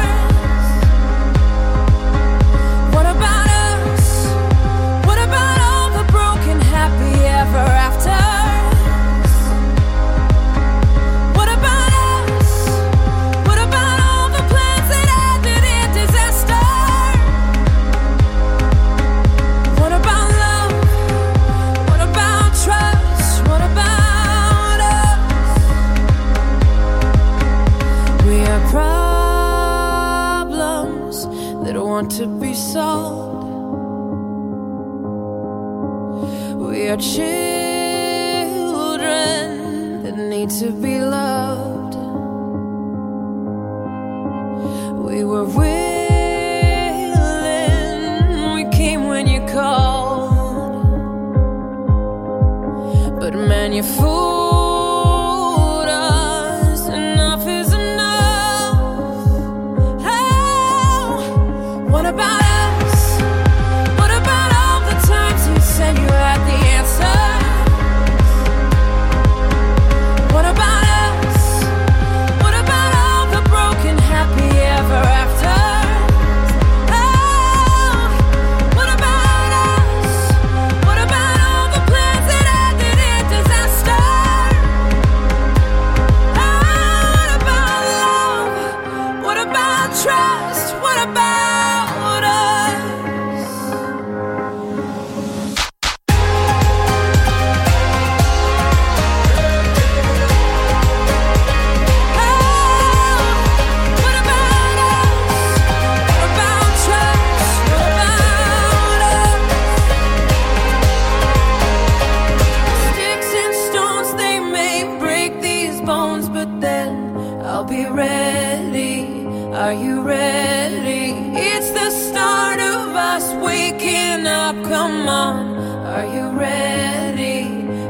Are 125.92 126.06
you 126.06 126.30
ready? 126.30 127.44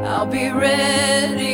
I'll 0.04 0.26
be 0.26 0.50
ready. 0.50 1.51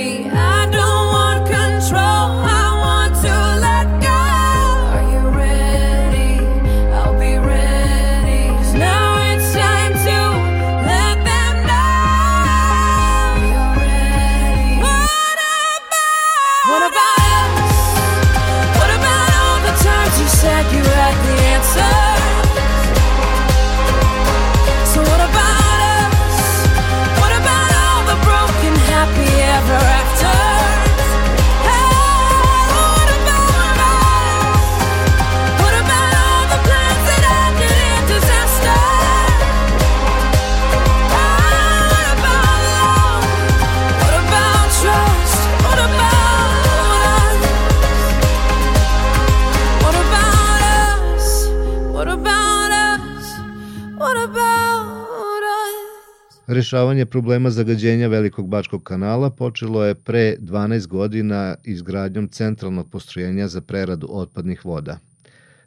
Rešavanje 56.59 57.07
problema 57.07 57.51
zagađenja 57.51 58.09
Velikog 58.09 58.49
Bačkog 58.49 58.83
kanala 58.83 59.31
počelo 59.31 59.85
je 59.85 59.95
pre 59.95 60.37
12 60.41 60.87
godina 60.87 61.55
izgradnjom 61.65 62.29
centralnog 62.29 62.91
postrojenja 62.91 63.49
za 63.49 63.61
preradu 63.61 64.09
otpadnih 64.11 64.65
voda. 64.65 64.99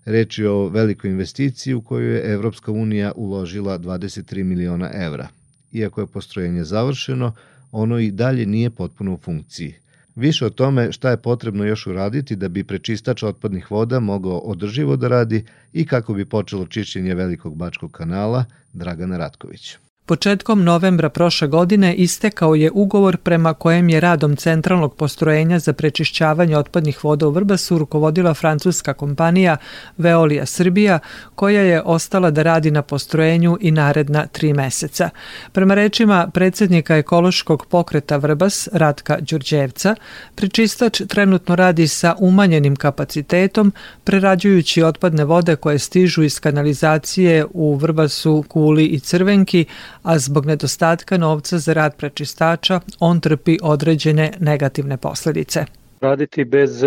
Reč 0.06 0.40
je 0.40 0.50
o 0.50 0.68
velikoj 0.68 1.10
investiciji 1.10 1.74
u 1.74 1.82
koju 1.82 2.12
je 2.12 2.34
Evropska 2.34 2.72
unija 2.72 3.12
uložila 3.16 3.80
23 3.80 4.44
miliona 4.44 4.90
evra. 4.94 5.28
Iako 5.72 6.02
je 6.02 6.08
postrojenje 6.08 6.64
završeno, 6.64 7.34
ono 7.72 8.00
i 8.00 8.12
dalje 8.12 8.46
nije 8.46 8.70
potpuno 8.70 9.14
u 9.14 9.18
funkciji. 9.18 9.76
Više 10.16 10.46
o 10.46 10.50
tome 10.50 10.92
šta 10.92 11.10
je 11.10 11.22
potrebno 11.22 11.66
još 11.66 11.88
uraditi 11.88 12.36
da 12.36 12.50
bi 12.50 12.64
prečistač 12.64 13.24
otpadnih 13.24 13.72
voda 13.72 14.00
mogao 14.00 14.38
održivo 14.38 14.96
da 14.96 15.08
radi 15.08 15.46
i 15.74 15.86
kako 15.86 16.14
bi 16.14 16.26
počelo 16.26 16.68
čišćenje 16.68 17.16
Velikog 17.16 17.56
Bačkog 17.56 17.92
kanala, 17.92 18.46
Dragana 18.74 19.18
Ratković. 19.18 19.78
Početkom 20.12 20.64
novembra 20.64 21.10
prošle 21.10 21.48
godine 21.48 21.96
istekao 21.96 22.56
je 22.56 22.72
ugovor 22.74 23.18
prema 23.18 23.54
kojem 23.54 23.90
je 23.90 24.00
radom 24.00 24.36
centralnog 24.36 24.96
postrojenja 24.96 25.60
za 25.60 25.74
prečišćavanje 25.74 26.58
otpadnih 26.58 27.04
voda 27.04 27.28
u 27.28 27.32
Vrbasu 27.32 27.78
rukovodila 27.78 28.34
francuska 28.34 28.94
kompanija 28.94 29.58
Veolia 29.98 30.46
Srbija, 30.46 31.00
koja 31.36 31.62
je 31.62 31.82
ostala 31.82 32.32
da 32.32 32.44
radi 32.44 32.72
na 32.72 32.82
postrojenju 32.82 33.58
i 33.62 33.72
naredna 33.72 34.28
tri 34.28 34.54
meseca. 34.54 35.10
Prema 35.52 35.74
rečima 35.74 36.28
predsednika 36.34 36.98
ekološkog 36.98 37.66
pokreta 37.66 38.18
Vrbas, 38.18 38.70
Ratka 38.74 39.18
Đurđevca, 39.20 39.96
prečistač 40.36 41.02
trenutno 41.08 41.56
radi 41.56 41.88
sa 41.88 42.16
umanjenim 42.20 42.76
kapacitetom, 42.76 43.74
prerađujući 44.04 44.84
otpadne 44.84 45.24
vode 45.24 45.56
koje 45.56 45.80
stižu 45.80 46.24
iz 46.24 46.40
kanalizacije 46.40 47.46
u 47.54 47.76
Vrbasu, 47.76 48.44
Kuli 48.48 48.86
i 48.86 49.00
Crvenki, 49.00 49.66
a 50.04 50.20
zbog 50.20 50.46
nedostatka 50.46 51.18
novca 51.18 51.58
za 51.58 51.74
rad 51.74 51.96
prečistača 51.98 52.80
on 53.00 53.20
trpi 53.20 53.58
određene 53.62 54.32
negativne 54.40 54.98
posledice. 54.98 55.66
Raditi 56.02 56.46
bez 56.46 56.84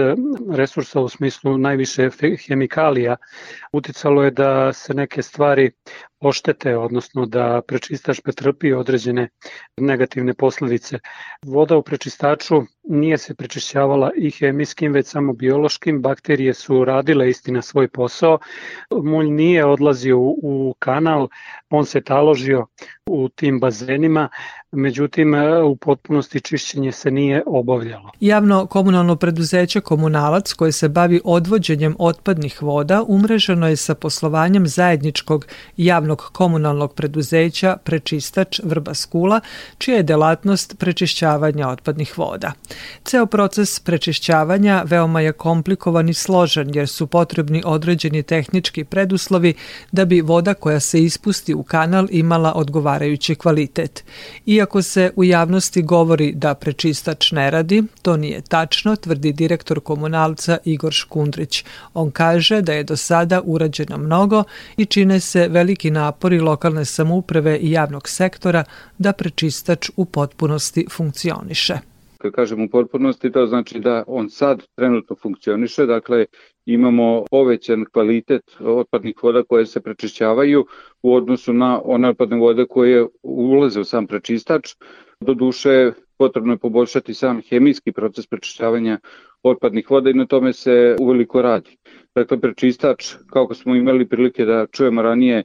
resursa 0.53 1.01
u 1.01 1.09
smislu 1.09 1.59
najviše 1.59 2.11
hemikalija 2.49 3.17
uticalo 3.73 4.23
je 4.23 4.31
da 4.31 4.73
se 4.73 4.95
neke 4.95 5.23
stvari 5.23 5.71
oštete, 6.25 6.77
odnosno 6.77 7.27
da 7.27 7.61
prečistač 7.67 8.21
pretrpi 8.21 8.73
određene 8.73 9.29
negativne 9.77 10.35
posledice. 10.35 10.99
Voda 11.43 11.77
u 11.77 11.83
prečistaču 11.83 12.63
nije 12.89 13.19
se 13.19 13.35
prečišćavala 13.35 14.11
i 14.17 14.31
hemijskim, 14.31 14.93
već 14.93 15.07
samo 15.07 15.33
biološkim. 15.33 16.03
Bakterije 16.03 16.55
su 16.55 16.85
radile 16.85 17.31
istina 17.31 17.63
svoj 17.63 17.89
posao. 17.89 18.39
Mulj 18.91 19.31
nije 19.31 19.65
odlazio 19.65 20.19
u 20.19 20.75
kanal, 20.79 21.29
on 21.71 21.87
se 21.87 22.01
taložio 22.01 22.67
u 23.07 23.29
tim 23.29 23.61
bazenima, 23.61 24.29
međutim 24.73 25.35
u 25.65 25.77
potpunosti 25.77 26.41
čišćenje 26.41 26.93
se 26.93 27.11
nije 27.11 27.43
obavljalo. 27.47 28.11
Javno 28.21 28.67
komunalno 28.67 29.17
preduzeće 29.17 29.81
Komunalac 29.81 30.53
koje 30.53 30.73
se 30.73 30.89
bavi 30.89 31.21
odvođenjem 31.25 31.97
otpadnih 31.99 32.63
voda 32.63 33.05
umreženo 33.09 33.69
je 33.69 33.77
sa 33.77 33.95
poslovanjem 33.95 34.67
zajedničkog 34.67 35.47
javnog 35.77 36.14
komunalnog 36.21 36.95
preduzeća 36.95 37.77
Prečistač 37.85 38.61
Vrba 38.65 38.95
Skula, 38.95 39.41
čija 39.79 39.97
je 39.97 40.03
delatnost 40.03 40.79
prečišćavanja 40.79 41.69
otpadnih 41.69 42.19
voda. 42.19 42.53
Ceo 43.05 43.27
proces 43.27 43.81
prečišćavanja 43.81 44.83
veoma 44.87 45.21
je 45.21 45.33
komplikovan 45.33 46.09
i 46.09 46.15
složen 46.15 46.75
jer 46.75 46.89
su 46.89 47.07
potrebni 47.07 47.63
određeni 47.65 48.23
tehnički 48.23 48.85
preduslovi 48.85 49.55
da 49.93 50.05
bi 50.05 50.21
voda 50.21 50.55
koja 50.55 50.81
se 50.81 51.03
ispusti 51.03 51.55
u 51.55 51.63
kanal 51.63 52.07
imala 52.11 52.53
odgovarajući 52.53 53.35
kvalitet. 53.35 54.05
Iako 54.47 54.83
se 54.83 55.13
u 55.17 55.25
javnosti 55.25 55.83
govori 55.83 56.33
da 56.33 56.55
prečistač 56.55 57.33
ne 57.33 57.51
radi, 57.51 57.83
to 58.03 58.17
nije 58.17 58.41
tačno, 58.41 58.97
tvrdi 58.97 59.33
direktor 59.33 59.81
komunalca 59.81 60.59
Igor 60.65 60.93
Škundrić. 60.93 61.65
On 61.95 62.11
kaže 62.11 62.61
da 62.63 62.73
je 62.73 62.85
do 62.85 62.97
sada 62.97 63.41
urađeno 63.45 63.99
mnogo 63.99 64.45
i 64.77 64.85
čine 64.85 65.21
se 65.21 65.49
veliki 65.49 65.91
napori 66.05 66.41
lokalne 66.41 66.85
samouprave 66.85 67.59
i 67.59 67.71
javnog 67.71 68.09
sektora 68.09 68.65
da 68.99 69.13
prečistač 69.13 69.91
u 69.97 70.05
potpunosti 70.05 70.87
funkcioniše. 70.97 71.79
Kad 72.19 72.33
kažem 72.33 72.65
u 72.65 72.69
potpunosti, 72.69 73.33
to 73.33 73.47
znači 73.47 73.81
da 73.81 74.05
on 74.07 74.31
sad 74.31 74.63
trenutno 74.77 75.17
funkcioniše, 75.23 75.87
dakle 75.87 76.27
imamo 76.67 77.25
povećan 77.31 77.85
kvalitet 77.93 78.43
otpadnih 78.61 79.23
voda 79.23 79.43
koje 79.43 79.67
se 79.67 79.81
prečišćavaju 79.81 80.67
u 81.03 81.15
odnosu 81.15 81.53
na 81.53 81.81
one 81.85 82.09
otpadne 82.09 82.37
vode 82.37 82.67
koje 82.69 83.07
ulaze 83.23 83.81
u 83.81 83.85
sam 83.85 84.07
prečistač. 84.07 84.75
Do 85.21 85.35
duše 85.35 85.93
potrebno 86.19 86.53
je 86.53 86.59
poboljšati 86.59 87.15
sam 87.15 87.41
hemijski 87.49 87.93
proces 87.93 88.27
prečišćavanja 88.27 88.99
otpadnih 89.43 89.91
voda 89.91 90.11
i 90.11 90.15
na 90.15 90.27
tome 90.27 90.53
se 90.53 90.97
uveliko 91.01 91.43
radi. 91.43 91.77
Dakle, 92.15 92.41
prečistač, 92.41 93.15
kako 93.33 93.55
smo 93.55 93.75
imali 93.75 94.09
prilike 94.09 94.45
da 94.45 94.67
čujemo 94.67 95.03
ranije 95.03 95.45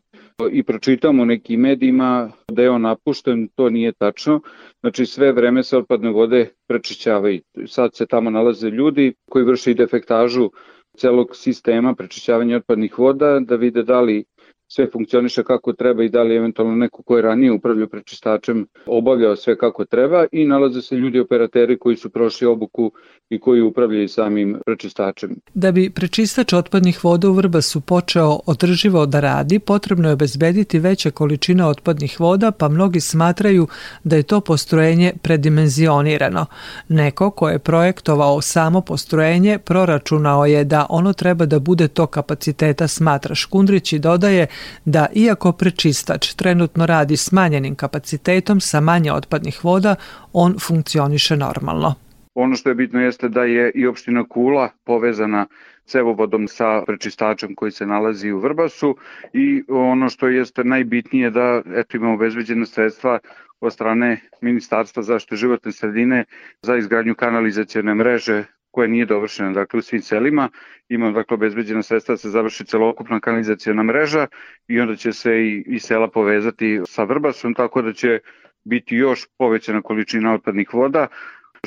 i 0.51 0.63
pročitamo 0.63 1.25
nekim 1.25 1.59
medijima 1.59 2.31
da 2.51 2.61
je 2.61 2.69
on 2.69 2.81
napušten, 2.81 3.47
to 3.55 3.69
nije 3.69 3.91
tačno. 3.91 4.41
Znači 4.79 5.05
sve 5.05 5.31
vreme 5.31 5.63
se 5.63 5.77
otpadne 5.77 6.09
vode 6.09 6.49
prečišćavaju. 6.67 7.41
Sad 7.67 7.95
se 7.95 8.05
tamo 8.05 8.29
nalaze 8.29 8.69
ljudi 8.69 9.13
koji 9.29 9.45
vrše 9.45 9.71
i 9.71 9.75
defektažu 9.75 10.49
celog 10.97 11.35
sistema 11.35 11.95
prečišćavanja 11.95 12.57
otpadnih 12.57 12.99
voda 12.99 13.39
da 13.39 13.55
vide 13.55 13.83
da 13.83 14.01
li 14.01 14.23
sve 14.72 14.88
funkcioniše 14.91 15.43
kako 15.43 15.74
treba 15.74 16.03
i 16.03 16.09
da 16.09 16.24
li 16.24 16.36
eventualno 16.36 16.76
neko 16.76 17.03
ko 17.03 17.15
je 17.15 17.22
ranije 17.22 17.51
upravljao 17.51 17.88
prečistačem 17.88 18.67
obavljao 18.86 19.36
sve 19.36 19.57
kako 19.57 19.86
treba 19.86 20.26
i 20.32 20.45
nalaze 20.45 20.82
se 20.82 20.95
ljudi 20.95 21.20
operateri 21.20 21.78
koji 21.78 21.95
su 21.95 22.09
prošli 22.09 22.47
obuku 22.47 22.91
i 23.30 23.39
koji 23.39 23.61
upravljaju 23.61 24.09
samim 24.09 24.57
prečistačem. 24.65 25.36
Da 25.53 25.72
bi 25.72 25.89
prečistač 25.89 26.53
otpadnih 26.53 27.03
voda 27.03 27.30
u 27.30 27.34
Vrbasu 27.34 27.82
počeo 27.82 28.39
održivo 28.45 29.05
da 29.05 29.20
radi, 29.20 29.59
potrebno 29.59 30.07
je 30.07 30.13
obezbediti 30.13 30.80
veće 30.80 31.11
količine 31.11 31.65
otpadnih 31.65 32.20
voda, 32.20 32.51
pa 32.51 32.70
mnogi 32.70 32.99
smatraju 32.99 33.67
da 34.03 34.15
je 34.15 34.24
to 34.24 34.41
postrojenje 34.41 35.13
predimenzionirano. 35.22 36.45
Neko 36.88 37.32
ko 37.32 37.49
je 37.49 37.59
projektovao 37.59 38.41
samo 38.41 38.82
postrojenje 38.82 39.57
proračunao 39.57 40.45
je 40.45 40.63
da 40.63 40.86
ono 40.89 41.13
treba 41.13 41.45
da 41.45 41.59
bude 41.59 41.88
to 41.88 42.07
kapaciteta 42.07 42.88
smatra 42.88 43.36
Škundrić 43.36 43.93
i 43.93 43.99
dodaje 43.99 44.47
da 44.86 45.07
iako 45.14 45.51
prečistač 45.51 46.34
trenutno 46.34 46.86
radi 46.86 47.18
smanjenim 47.18 47.76
kapacitetom 47.76 48.60
sa 48.60 48.80
manje 48.82 49.14
otpadnih 49.14 49.66
voda, 49.66 49.95
on 50.34 50.55
funkcioniše 50.60 51.38
normalno. 51.38 51.95
Ono 52.36 52.55
što 52.55 52.70
je 52.70 52.76
bitno 52.76 53.01
jeste 53.01 53.30
da 53.30 53.43
je 53.43 53.72
i 53.76 53.88
opština 53.88 54.24
Kula 54.30 54.70
povezana 54.84 55.47
cevovodom 55.86 56.47
sa 56.47 56.84
prečistačem 56.86 57.55
koji 57.55 57.72
se 57.72 57.86
nalazi 57.86 58.32
u 58.32 58.39
Vrbasu 58.39 58.95
i 59.34 59.64
ono 59.68 60.10
što 60.10 60.28
jeste 60.28 60.64
najbitnije 60.64 61.30
da 61.30 61.62
eto 61.76 61.97
imamo 61.97 62.14
obezbeđene 62.14 62.66
sredstva 62.66 63.20
od 63.62 63.74
strane 63.74 64.22
Ministarstva 64.41 65.03
zaštite 65.03 65.36
životne 65.36 65.72
sredine 65.72 66.26
za 66.62 66.78
izgradnju 66.78 67.16
kanalizacijone 67.16 67.95
mreže 67.95 68.43
koja 68.72 68.88
nije 68.88 69.05
dovršena 69.05 69.51
dakle 69.51 69.78
u 69.78 69.82
svim 69.82 70.01
selima. 70.01 70.49
Ima 70.89 71.11
dakle 71.11 71.36
obezbeđena 71.36 71.84
sredstva 71.84 72.13
da 72.13 72.17
se 72.17 72.30
završi 72.30 72.65
celokupna 72.65 73.20
kanalizacijona 73.20 73.84
mreža 73.84 74.28
i 74.67 74.80
onda 74.80 74.95
će 74.95 75.13
se 75.13 75.32
i, 75.32 75.63
i 75.67 75.80
sela 75.80 76.07
povezati 76.07 76.82
sa 76.86 77.03
Vrbasom 77.03 77.53
tako 77.53 77.82
da 77.82 77.93
će 77.93 78.20
biti 78.63 78.95
još 78.95 79.28
povećana 79.38 79.82
količina 79.82 80.34
otpadnih 80.34 80.74
voda. 80.74 81.07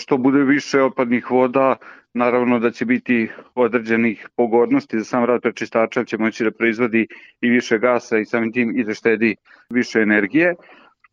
Što 0.00 0.16
bude 0.16 0.44
više 0.44 0.82
otpadnih 0.82 1.30
voda 1.30 1.76
naravno 2.14 2.58
da 2.58 2.70
će 2.70 2.84
biti 2.84 3.28
određenih 3.54 4.28
pogodnosti 4.36 4.98
za 4.98 5.04
sam 5.04 5.24
rad 5.24 5.42
prečistača 5.42 6.04
će 6.04 6.18
moći 6.18 6.44
da 6.44 6.50
proizvodi 6.50 7.06
i 7.40 7.48
više 7.48 7.78
gasa 7.78 8.18
i 8.18 8.24
samim 8.24 8.52
tim 8.52 8.78
i 8.78 8.84
da 8.84 8.94
štedi 8.94 9.36
više 9.70 10.00
energije. 10.00 10.54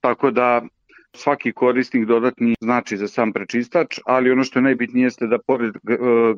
Tako 0.02 0.32
da 0.32 0.62
svaki 1.16 1.52
korisnik 1.52 2.06
dodatni 2.06 2.56
znači 2.62 2.98
za 2.98 3.08
sam 3.08 3.34
prečistač, 3.34 4.00
ali 4.06 4.32
ono 4.32 4.44
što 4.44 4.60
je 4.60 4.64
najbitnije 4.64 5.06
jeste 5.06 5.28
da 5.28 5.40
pored 5.48 5.76
e, 5.76 5.80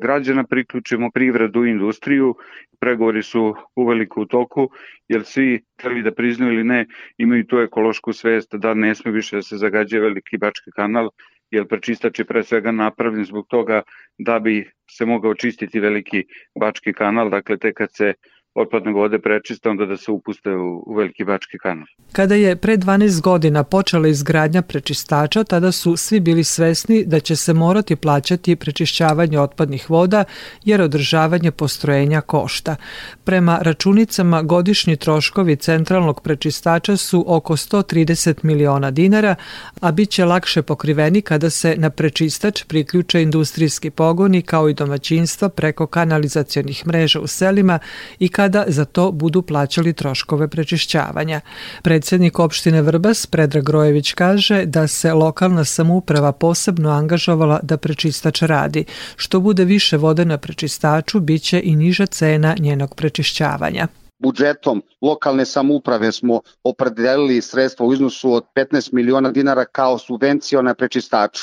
građana 0.00 0.44
priključimo 0.44 1.10
privredu 1.10 1.64
i 1.64 1.70
industriju. 1.70 2.34
Pregovori 2.80 3.22
su 3.22 3.54
uveliko 3.76 4.22
u 4.22 4.26
toku, 4.26 4.68
jer 5.08 5.24
svi, 5.24 5.60
hteli 5.78 6.02
da 6.02 6.14
priznaju 6.14 6.52
ili 6.52 6.64
ne, 6.64 6.86
imaju 7.18 7.46
tu 7.46 7.58
ekološku 7.58 8.12
svest 8.12 8.54
da 8.54 8.74
ne 8.74 8.94
sme 8.94 9.12
više 9.12 9.36
da 9.36 9.42
se 9.42 9.56
zagađuje 9.56 10.00
veliki 10.00 10.38
bački 10.38 10.70
kanal, 10.76 11.10
jer 11.50 11.68
prečistač 11.68 12.18
je 12.18 12.24
pre 12.24 12.42
svega 12.42 12.72
napravljen 12.72 13.24
zbog 13.24 13.46
toga 13.48 13.82
da 14.18 14.38
bi 14.38 14.70
se 14.90 15.06
mogao 15.06 15.34
čistiti 15.34 15.80
veliki 15.80 16.24
bački 16.60 16.92
kanal, 16.92 17.30
dakle 17.30 17.58
te 17.58 17.72
kad 17.72 17.88
se 17.92 18.14
otpadne 18.54 18.92
vode 18.92 19.18
prečiste, 19.18 19.68
onda 19.68 19.86
da 19.86 19.96
se 19.96 20.10
upuste 20.10 20.50
u, 20.50 20.82
u 20.86 20.94
Veliki 20.94 21.24
Bački 21.24 21.58
kanal. 21.58 21.86
Kada 22.12 22.34
je 22.34 22.56
pre 22.56 22.76
12 22.76 23.20
godina 23.20 23.64
počela 23.64 24.08
izgradnja 24.08 24.62
prečistača, 24.62 25.44
tada 25.44 25.72
su 25.72 25.96
svi 25.96 26.20
bili 26.20 26.44
svesni 26.44 27.04
da 27.04 27.20
će 27.20 27.36
se 27.36 27.52
morati 27.52 27.96
plaćati 27.96 28.56
prečišćavanje 28.56 29.40
otpadnih 29.40 29.90
voda, 29.90 30.24
jer 30.64 30.80
održavanje 30.82 31.50
postrojenja 31.50 32.20
košta. 32.20 32.76
Prema 33.24 33.58
računicama 33.62 34.42
godišnji 34.42 34.96
troškovi 34.96 35.56
centralnog 35.56 36.20
prečistača 36.22 36.96
su 36.96 37.24
oko 37.26 37.56
130 37.56 38.34
miliona 38.42 38.90
dinara, 38.90 39.34
a 39.80 39.92
bit 39.92 40.10
će 40.10 40.24
lakše 40.24 40.62
pokriveni 40.62 41.22
kada 41.22 41.50
se 41.50 41.74
na 41.78 41.90
prečistač 41.90 42.64
priključe 42.64 43.22
industrijski 43.22 43.90
pogoni 43.90 44.42
kao 44.42 44.68
i 44.68 44.74
domaćinstva 44.74 45.48
preko 45.48 45.86
kanalizacionih 45.86 46.86
mreža 46.86 47.20
u 47.20 47.26
selima 47.26 47.78
i 48.18 48.28
kada 48.28 48.41
kada 48.42 48.64
za 48.66 48.84
to 48.84 49.12
budu 49.12 49.42
plaćali 49.42 49.92
troškove 49.92 50.48
prečišćavanja. 50.48 51.40
Predsednik 51.82 52.38
opštine 52.38 52.82
Vrbas, 52.82 53.26
Predrag 53.26 53.64
Grojević, 53.64 54.12
kaže 54.12 54.64
da 54.66 54.86
se 54.86 55.12
lokalna 55.12 55.64
samouprava 55.64 56.32
posebno 56.32 56.90
angažovala 56.90 57.60
da 57.62 57.76
prečistač 57.76 58.42
radi. 58.42 58.84
Što 59.16 59.40
bude 59.40 59.64
više 59.64 59.96
vode 59.96 60.24
na 60.24 60.38
prečistaču, 60.38 61.20
biće 61.20 61.60
i 61.64 61.76
niža 61.76 62.06
cena 62.06 62.56
njenog 62.58 62.94
prečišćavanja. 62.94 63.86
budžetom 64.18 64.82
lokalne 65.00 65.44
samouprave 65.44 66.12
smo 66.12 66.40
opredelili 66.64 67.40
sredstva 67.40 67.86
u 67.86 67.92
iznosu 67.92 68.32
od 68.32 68.44
15 68.54 68.92
miliona 68.92 69.30
dinara 69.30 69.64
kao 69.64 69.98
subvencija 69.98 70.62
na 70.62 70.74
prečistaču 70.74 71.42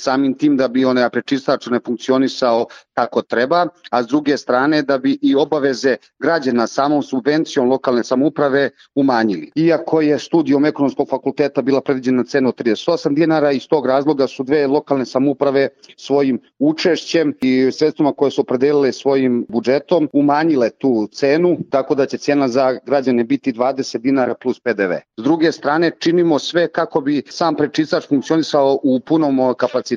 samim 0.00 0.34
tim 0.34 0.56
da 0.56 0.68
bi 0.68 0.84
onaj 0.84 1.10
prečistač 1.10 1.66
ne 1.66 1.80
funkcionisao 1.86 2.66
kako 2.94 3.22
treba, 3.22 3.66
a 3.90 4.02
s 4.02 4.06
druge 4.06 4.36
strane 4.36 4.82
da 4.82 4.98
bi 4.98 5.18
i 5.22 5.34
obaveze 5.34 5.96
građana 6.18 6.66
samom 6.66 7.02
subvencijom 7.02 7.68
lokalne 7.68 8.04
samouprave 8.04 8.70
umanjili. 8.94 9.50
Iako 9.54 10.00
je 10.00 10.18
studijom 10.18 10.64
ekonomskog 10.64 11.08
fakulteta 11.08 11.62
bila 11.62 11.80
predviđena 11.80 12.24
cena 12.24 12.48
od 12.48 12.54
38 12.54 13.14
dinara, 13.14 13.52
iz 13.52 13.68
tog 13.68 13.86
razloga 13.86 14.26
su 14.26 14.42
dve 14.42 14.66
lokalne 14.66 15.06
samouprave 15.06 15.68
svojim 15.96 16.40
učešćem 16.58 17.34
i 17.40 17.70
sredstvima 17.72 18.12
koje 18.12 18.30
su 18.30 18.40
opredelile 18.40 18.92
svojim 18.92 19.46
budžetom 19.48 20.08
umanjile 20.12 20.70
tu 20.70 21.08
cenu, 21.12 21.58
tako 21.70 21.94
da 21.94 22.06
će 22.06 22.18
cena 22.18 22.48
za 22.48 22.78
građane 22.86 23.24
biti 23.24 23.52
20 23.52 23.98
dinara 23.98 24.34
plus 24.34 24.60
PDV. 24.60 24.92
S 25.16 25.22
druge 25.22 25.52
strane, 25.52 25.90
činimo 25.98 26.38
sve 26.38 26.68
kako 26.68 27.00
bi 27.00 27.22
sam 27.28 27.56
prečistač 27.56 28.08
funkcionisao 28.08 28.78
u 28.82 29.00
punom 29.00 29.54
kapacitetu. 29.54 29.89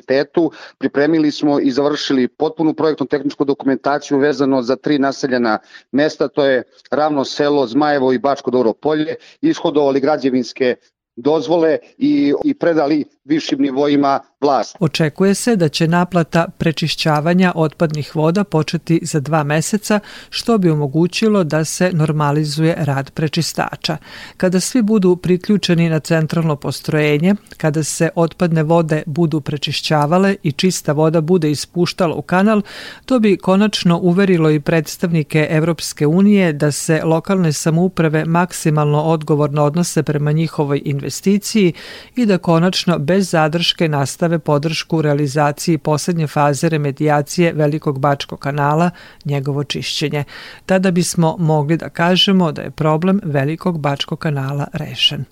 Pripremili 0.78 1.30
smo 1.30 1.60
i 1.60 1.70
završili 1.70 2.28
potpunu 2.28 2.74
projektnu 2.74 3.06
tehničku 3.06 3.44
dokumentaciju 3.44 4.18
vezano 4.18 4.62
za 4.62 4.76
tri 4.76 4.98
naseljena 4.98 5.58
mesta, 5.92 6.28
to 6.28 6.44
je 6.44 6.62
Ravno 6.90 7.24
selo, 7.24 7.66
Zmajevo 7.66 8.12
i 8.12 8.18
Bačko 8.18 8.50
Dobro 8.50 8.72
polje, 8.72 9.14
ishodovali 9.40 10.00
građevinske 10.00 10.76
dozvole 11.16 11.78
i, 11.98 12.34
i 12.44 12.54
predali 12.54 13.04
višim 13.24 13.62
nivoima 13.62 14.20
vlast. 14.40 14.76
Očekuje 14.80 15.34
se 15.34 15.56
da 15.56 15.68
će 15.68 15.88
naplata 15.88 16.46
prečišćavanja 16.58 17.52
otpadnih 17.54 18.16
voda 18.16 18.44
početi 18.44 19.00
za 19.02 19.20
dva 19.20 19.44
meseca, 19.44 20.00
što 20.30 20.58
bi 20.58 20.70
omogućilo 20.70 21.44
da 21.44 21.64
se 21.64 21.90
normalizuje 21.92 22.76
rad 22.78 23.10
prečistača. 23.10 23.96
Kada 24.36 24.60
svi 24.60 24.82
budu 24.82 25.16
priključeni 25.16 25.88
na 25.88 26.00
centralno 26.00 26.56
postrojenje, 26.56 27.34
kada 27.56 27.82
se 27.82 28.08
otpadne 28.14 28.62
vode 28.62 29.02
budu 29.06 29.40
prečišćavale 29.40 30.36
i 30.42 30.52
čista 30.52 30.92
voda 30.92 31.20
bude 31.20 31.50
ispuštala 31.50 32.14
u 32.14 32.22
kanal, 32.22 32.62
to 33.04 33.18
bi 33.18 33.36
konačno 33.36 33.98
uverilo 33.98 34.50
i 34.50 34.60
predstavnike 34.60 35.46
Evropske 35.50 36.06
unije 36.06 36.52
da 36.52 36.72
se 36.72 37.04
lokalne 37.04 37.52
samouprave 37.52 38.24
maksimalno 38.24 39.02
odgovorno 39.02 39.64
odnose 39.64 40.02
prema 40.02 40.32
njihovoj 40.32 40.82
investiciji 40.84 41.03
i 42.16 42.26
da 42.26 42.38
konačno 42.38 42.98
bez 42.98 43.30
zadrške 43.30 43.88
nastave 43.88 44.38
podršku 44.38 44.98
u 44.98 45.02
realizaciji 45.02 45.78
poslednje 45.78 46.26
faze 46.26 46.68
remedijacije 46.68 47.52
Velikog 47.52 47.98
Bačkog 47.98 48.38
kanala, 48.38 48.90
njegovo 49.24 49.64
čišćenje. 49.64 50.24
Tada 50.66 50.90
bismo 50.90 51.36
mogli 51.38 51.76
da 51.76 51.88
kažemo 51.88 52.52
da 52.52 52.62
je 52.62 52.70
problem 52.70 53.20
Velikog 53.24 53.78
Bačkog 53.78 54.18
kanala 54.18 54.66
rešen. 54.72 55.24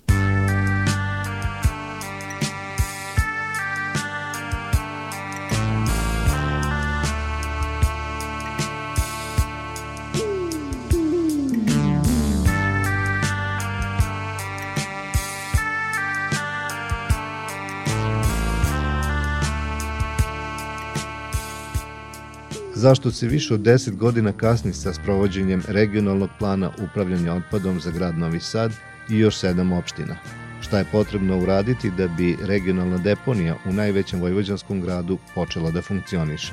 Zašto 22.83 23.11
se 23.11 23.27
više 23.27 23.53
od 23.53 23.59
10 23.59 23.95
godina 23.95 24.31
kasni 24.31 24.73
sa 24.73 24.93
sprovođenjem 24.93 25.63
regionalnog 25.67 26.29
plana 26.39 26.71
upravljanja 26.83 27.33
otpadom 27.33 27.79
za 27.79 27.91
grad 27.91 28.17
Novi 28.17 28.39
Sad 28.39 28.71
i 29.09 29.17
još 29.17 29.37
sedam 29.37 29.71
opština. 29.71 30.15
Šta 30.61 30.77
je 30.77 30.85
potrebno 30.91 31.39
uraditi 31.39 31.91
da 31.91 32.07
bi 32.07 32.37
regionalna 32.41 32.97
deponija 32.97 33.55
u 33.65 33.73
najvećem 33.73 34.19
vojvođanskom 34.21 34.81
gradu 34.81 35.17
počela 35.35 35.71
da 35.71 35.81
funkcioniše? 35.81 36.51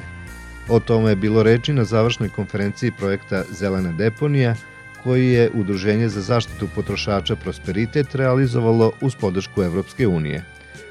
O 0.68 0.80
tome 0.80 1.10
je 1.10 1.16
bilo 1.16 1.42
reči 1.42 1.72
na 1.72 1.84
završnoj 1.84 2.28
konferenciji 2.28 2.92
projekta 2.98 3.42
Zelena 3.50 3.92
deponija, 3.92 4.54
koji 5.02 5.26
je 5.26 5.50
Udruženje 5.54 6.08
za 6.08 6.20
zaštitu 6.20 6.68
potrošača 6.74 7.36
Prosperitet 7.36 8.14
realizovalo 8.14 8.92
uz 9.00 9.14
podršku 9.14 9.62
Evropske 9.62 10.06
unije. 10.06 10.44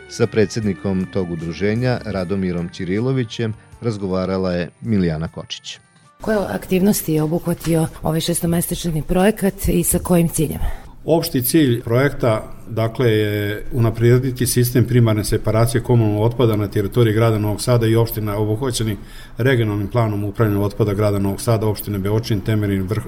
Sa 0.09 0.27
predsednikom 0.27 1.05
tog 1.05 1.31
udruženja, 1.31 1.99
Radomirom 2.05 2.69
Ćirilovićem, 2.69 3.53
razgovarala 3.81 4.51
je 4.51 4.69
Milijana 4.81 5.27
Kočić. 5.27 5.79
Koje 6.21 6.37
aktivnosti 6.37 7.13
je 7.13 7.23
obuhvatio 7.23 7.87
ovaj 8.03 8.19
šestomesečni 8.19 9.03
projekat 9.07 9.67
i 9.67 9.83
sa 9.83 9.99
kojim 9.99 10.29
ciljem? 10.29 10.59
Opšti 11.05 11.41
cilj 11.41 11.81
projekta 11.81 12.43
dakle 12.69 13.11
je 13.11 13.65
unaprijediti 13.73 14.47
sistem 14.47 14.85
primarne 14.85 15.23
separacije 15.23 15.81
komunalnog 15.83 16.23
otpada 16.23 16.55
na 16.55 16.67
teritoriji 16.67 17.13
grada 17.13 17.37
Novog 17.37 17.61
Sada 17.61 17.87
i 17.87 17.95
opština 17.95 18.37
obuhvaćeni 18.37 18.97
regionalnim 19.37 19.87
planom 19.87 20.23
upravljanja 20.23 20.65
otpada 20.65 20.93
grada 20.93 21.19
Novog 21.19 21.41
Sada, 21.41 21.67
opštine 21.67 21.99
Beočin, 21.99 22.41
Temerin, 22.41 22.83
Vrh, 22.83 23.03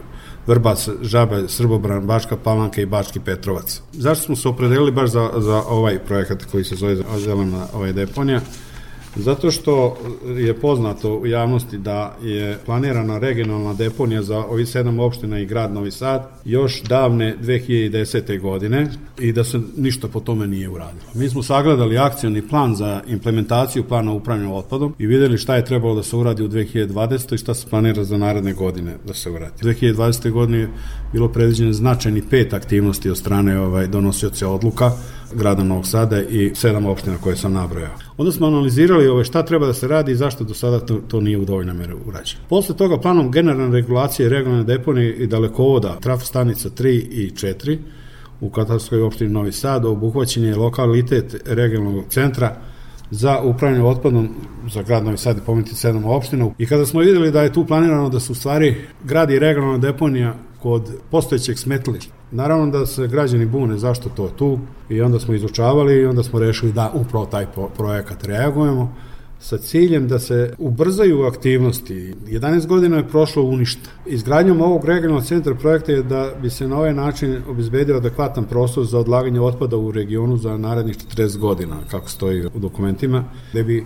Vrbac, 0.47 0.89
Žabe, 1.01 1.43
Srbobran, 1.47 2.07
Bačka 2.07 2.38
Palanka 2.43 2.82
i 2.82 2.86
Bački 2.86 3.19
Petrovac. 3.19 3.82
Zašto 3.91 4.26
smo 4.26 4.36
se 4.36 4.47
opredelili 4.47 4.91
baš 4.91 5.09
za, 5.09 5.30
za 5.38 5.63
ovaj 5.67 5.99
projekat 5.99 6.45
koji 6.51 6.63
se 6.63 6.76
zove 6.76 6.95
Zelena 7.17 7.67
ovaj 7.74 7.93
deponija? 7.93 8.41
Zato 9.16 9.51
što 9.51 9.97
je 10.38 10.59
poznato 10.59 11.16
u 11.16 11.28
javnosti 11.28 11.78
da 11.78 12.16
je 12.24 12.57
planirana 12.66 13.18
regionalna 13.18 13.74
deponija 13.74 14.24
za 14.24 14.38
ovi 14.38 14.66
sedam 14.66 14.99
opština 14.99 15.39
i 15.39 15.45
grad 15.45 15.74
Novi 15.74 15.91
Sad 15.91 16.30
još 16.45 16.82
davne 16.84 17.36
2010. 17.41 18.39
godine 18.39 18.88
i 19.20 19.32
da 19.32 19.43
se 19.43 19.59
ništa 19.78 20.07
po 20.07 20.20
tome 20.20 20.47
nije 20.47 20.70
uradilo. 20.70 21.03
Mi 21.14 21.30
smo 21.30 21.43
sagledali 21.43 21.97
akcioni 21.97 22.47
plan 22.47 22.76
za 22.76 23.01
implementaciju 23.07 23.84
plana 23.84 24.12
upravljanja 24.12 24.53
otpadom 24.53 24.95
i 24.99 25.07
videli 25.07 25.38
šta 25.38 25.55
je 25.55 25.66
trebalo 25.66 25.95
da 25.95 26.03
se 26.03 26.16
uradi 26.16 26.43
u 26.43 26.49
2020. 26.49 27.34
i 27.34 27.38
šta 27.38 27.53
se 27.53 27.68
planira 27.70 28.03
za 28.03 28.18
naredne 28.18 28.53
godine 28.53 28.95
da 29.07 29.14
se 29.14 29.32
uradi. 29.32 29.53
U 29.62 29.66
2020. 29.66 30.32
godine 30.32 30.57
je 30.57 30.70
bilo 31.14 31.28
predviđeno 31.28 31.74
značajni 31.74 32.22
pet 32.30 32.53
aktivnosti 32.53 33.09
od 33.09 33.18
strane 33.18 33.59
ovaj, 33.59 33.88
donosioce 33.88 34.45
odluka 34.45 34.91
grada 35.34 35.63
Novog 35.63 35.88
Sada 35.88 36.21
i 36.21 36.51
sedam 36.55 36.86
opština 36.86 37.17
koje 37.17 37.36
sam 37.36 37.53
nabrojao. 37.53 37.91
Onda 38.17 38.32
smo 38.32 38.47
analizirali 38.47 39.07
ove 39.07 39.23
šta 39.23 39.45
treba 39.45 39.65
da 39.65 39.73
se 39.73 39.88
radi 39.88 40.11
i 40.11 40.15
zašto 40.15 40.43
do 40.43 40.53
sada 40.53 40.79
to, 40.79 40.99
to 41.07 41.21
nije 41.21 41.38
u 41.38 41.45
dovoljnoj 41.45 41.75
meri 41.75 41.93
urađeno. 42.05 42.41
Posle 42.49 42.75
toga 42.75 42.97
planom 42.97 43.32
generalne 43.32 43.75
regulacije 43.75 44.29
regionalne 44.29 44.63
deponije 44.63 45.15
i 45.15 45.27
dalekovoda 45.27 45.99
trafostanica 45.99 46.69
3 46.69 46.88
i 46.89 47.32
4 47.36 47.77
u 48.41 48.49
katarskoj 48.49 49.01
opštini 49.01 49.29
Novi 49.29 49.51
Sad 49.51 49.86
obuhvaćen 49.86 50.43
je 50.43 50.55
lokalitet 50.55 51.36
regionalnog 51.45 52.05
centra 52.09 52.55
za 53.11 53.39
upravljanje 53.41 53.84
otpadom 53.84 54.29
za 54.73 54.84
grad 54.84 55.05
Novi 55.05 55.17
Sad 55.17 55.38
i 55.38 55.41
pomenuti 55.45 55.75
sedam 55.75 56.05
opština. 56.05 56.49
I 56.57 56.65
kada 56.65 56.86
smo 56.86 56.99
videli 56.99 57.32
da 57.32 57.41
je 57.41 57.53
tu 57.53 57.65
planirano 57.65 58.09
da 58.09 58.19
se 58.19 58.32
u 58.32 58.36
stvari 58.36 58.75
gradi 59.03 59.39
regionalna 59.39 59.77
deponija 59.77 60.36
kod 60.62 60.91
postojećeg 61.12 61.57
smetlišta. 61.57 62.14
Naravno 62.32 62.72
da 62.72 62.86
se 62.86 63.07
građani 63.07 63.45
bune 63.45 63.78
zašto 63.78 64.09
to 64.09 64.30
tu 64.38 64.59
i 64.89 65.01
onda 65.01 65.20
smo 65.20 65.34
izučavali 65.34 65.93
i 65.93 66.05
onda 66.05 66.24
smo 66.24 66.39
rešili 66.39 66.72
da 66.72 66.91
upravo 66.93 67.26
taj 67.26 67.45
projekat 67.78 68.24
reagujemo 68.24 68.95
sa 69.41 69.57
ciljem 69.57 70.07
da 70.07 70.20
se 70.20 70.53
ubrzaju 70.57 71.24
aktivnosti. 71.24 72.14
11 72.28 72.68
godina 72.68 72.97
je 72.97 73.07
prošlo 73.07 73.43
u 73.43 73.57
ništa. 73.57 73.89
Izgradnjom 74.05 74.62
ovog 74.62 74.86
regionalnog 74.86 75.26
centra 75.26 75.55
projekta 75.55 75.91
je 75.91 76.03
da 76.03 76.30
bi 76.41 76.49
se 76.49 76.68
na 76.68 76.78
ovaj 76.78 76.93
način 76.93 77.41
obezbedio 77.49 77.97
adekvatan 77.97 78.45
prostor 78.45 78.86
za 78.86 78.99
odlaganje 78.99 79.41
otpada 79.41 79.78
u 79.78 79.91
regionu 79.91 80.38
za 80.38 80.57
narednih 80.57 80.97
40 81.16 81.38
godina, 81.38 81.78
kako 81.91 82.09
stoji 82.09 82.45
u 82.45 82.59
dokumentima, 82.59 83.24
gde 83.51 83.64
bi 83.64 83.86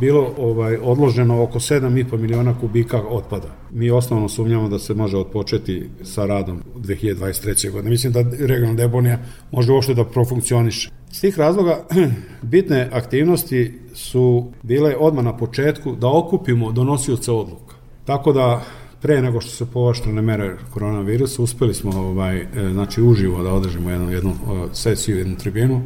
bilo 0.00 0.34
ovaj 0.38 0.76
odloženo 0.82 1.42
oko 1.42 1.58
7,5 1.58 2.18
miliona 2.18 2.58
kubika 2.60 3.02
otpada. 3.08 3.48
Mi 3.70 3.90
osnovno 3.90 4.28
sumnjamo 4.28 4.68
da 4.68 4.78
se 4.78 4.94
može 4.94 5.16
odpočeti 5.16 5.88
sa 6.02 6.26
radom 6.26 6.62
2023. 6.76 7.70
godine. 7.70 7.90
Mislim 7.90 8.12
da 8.12 8.24
regionalna 8.38 8.74
deponija 8.74 9.18
može 9.50 9.72
uopšte 9.72 9.94
da 9.94 10.04
profunkcioniše. 10.04 10.90
S 11.12 11.20
tih 11.20 11.38
razloga 11.38 11.84
bitne 12.42 12.88
aktivnosti 12.92 13.78
su 13.94 14.52
bile 14.62 14.96
odmah 14.96 15.24
na 15.24 15.36
početku 15.36 15.96
da 15.96 16.08
okupimo 16.08 16.72
donosioce 16.72 17.32
odluka. 17.32 17.74
Tako 18.04 18.32
da 18.32 18.62
pre 19.04 19.22
nego 19.22 19.40
što 19.40 19.50
se 19.50 19.66
povaštrane 19.66 20.22
mere 20.22 20.56
koronavirusa, 20.70 21.42
uspeli 21.42 21.74
smo 21.74 21.90
ovaj, 22.00 22.40
e, 22.40 22.46
znači, 22.72 23.02
uživo 23.02 23.42
da 23.42 23.52
održimo 23.52 23.90
jednu, 23.90 24.12
jednu 24.12 24.34
sesiju, 24.72 25.18
jednu 25.18 25.36
tribinu, 25.36 25.82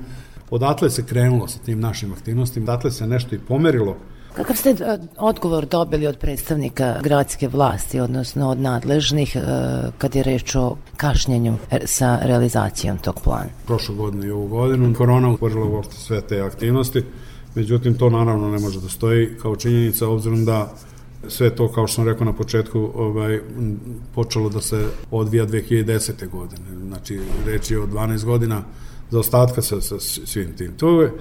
Odatle 0.50 0.90
se 0.90 1.06
krenulo 1.06 1.48
sa 1.48 1.58
tim 1.58 1.80
našim 1.80 2.12
aktivnostima, 2.12 2.64
odatle 2.64 2.90
se 2.90 3.06
nešto 3.06 3.34
i 3.34 3.38
pomerilo. 3.38 3.96
Kakav 4.34 4.56
ste 4.56 4.70
e, 4.70 4.98
odgovor 5.16 5.66
dobili 5.66 6.06
od 6.06 6.18
predstavnika 6.18 7.00
gradske 7.02 7.48
vlasti, 7.48 8.00
odnosno 8.00 8.50
od 8.50 8.60
nadležnih, 8.60 9.36
e, 9.36 9.40
kad 9.98 10.14
je 10.14 10.22
reč 10.22 10.54
o 10.54 10.76
kašnjenju 10.96 11.56
sa 11.84 12.18
realizacijom 12.22 12.98
tog 12.98 13.20
plana? 13.24 13.50
Prošlu 13.66 13.94
godinu 13.94 14.26
i 14.26 14.30
ovu 14.30 14.46
godinu 14.46 14.94
korona 14.94 15.30
utvorila 15.30 15.66
uopšte 15.66 15.94
sve 15.94 16.20
te 16.20 16.40
aktivnosti, 16.40 17.04
međutim 17.54 17.94
to 17.94 18.10
naravno 18.10 18.50
ne 18.50 18.58
može 18.58 18.80
da 18.80 18.88
stoji 18.88 19.28
kao 19.42 19.56
činjenica 19.56 20.08
obzirom 20.08 20.44
da 20.44 20.74
Sve 21.28 21.50
to, 21.50 21.72
kao 21.72 21.86
što 21.86 21.94
sam 21.94 22.04
rekao 22.04 22.24
na 22.24 22.32
početku, 22.32 22.90
ovaj, 22.94 23.40
počelo 24.14 24.48
da 24.48 24.60
se 24.60 24.86
odvija 25.10 25.46
2010. 25.46 26.28
godine. 26.28 26.86
Znači, 26.86 27.20
reč 27.46 27.70
je 27.70 27.80
o 27.80 27.86
12 27.86 28.24
godina 28.24 28.62
za 29.10 29.18
ostatka 29.18 29.62
sa, 29.62 29.80
sa 29.80 29.98
svim 30.00 30.56
tim. 30.56 30.72
To 30.76 31.02
je 31.02 31.08
e, 31.08 31.12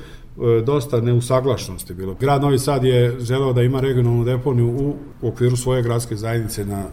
dosta 0.65 1.01
neusaglašenosti 1.01 1.93
bilo. 1.93 2.15
Grad 2.19 2.41
Novi 2.41 2.59
Sad 2.59 2.83
je 2.83 3.19
želeo 3.19 3.53
da 3.53 3.61
ima 3.61 3.79
regionalnu 3.79 4.23
deponiju 4.23 4.67
u 4.67 4.95
okviru 5.27 5.55
svoje 5.55 5.83
gradske 5.83 6.15
zajednice 6.15 6.65
na 6.65 6.83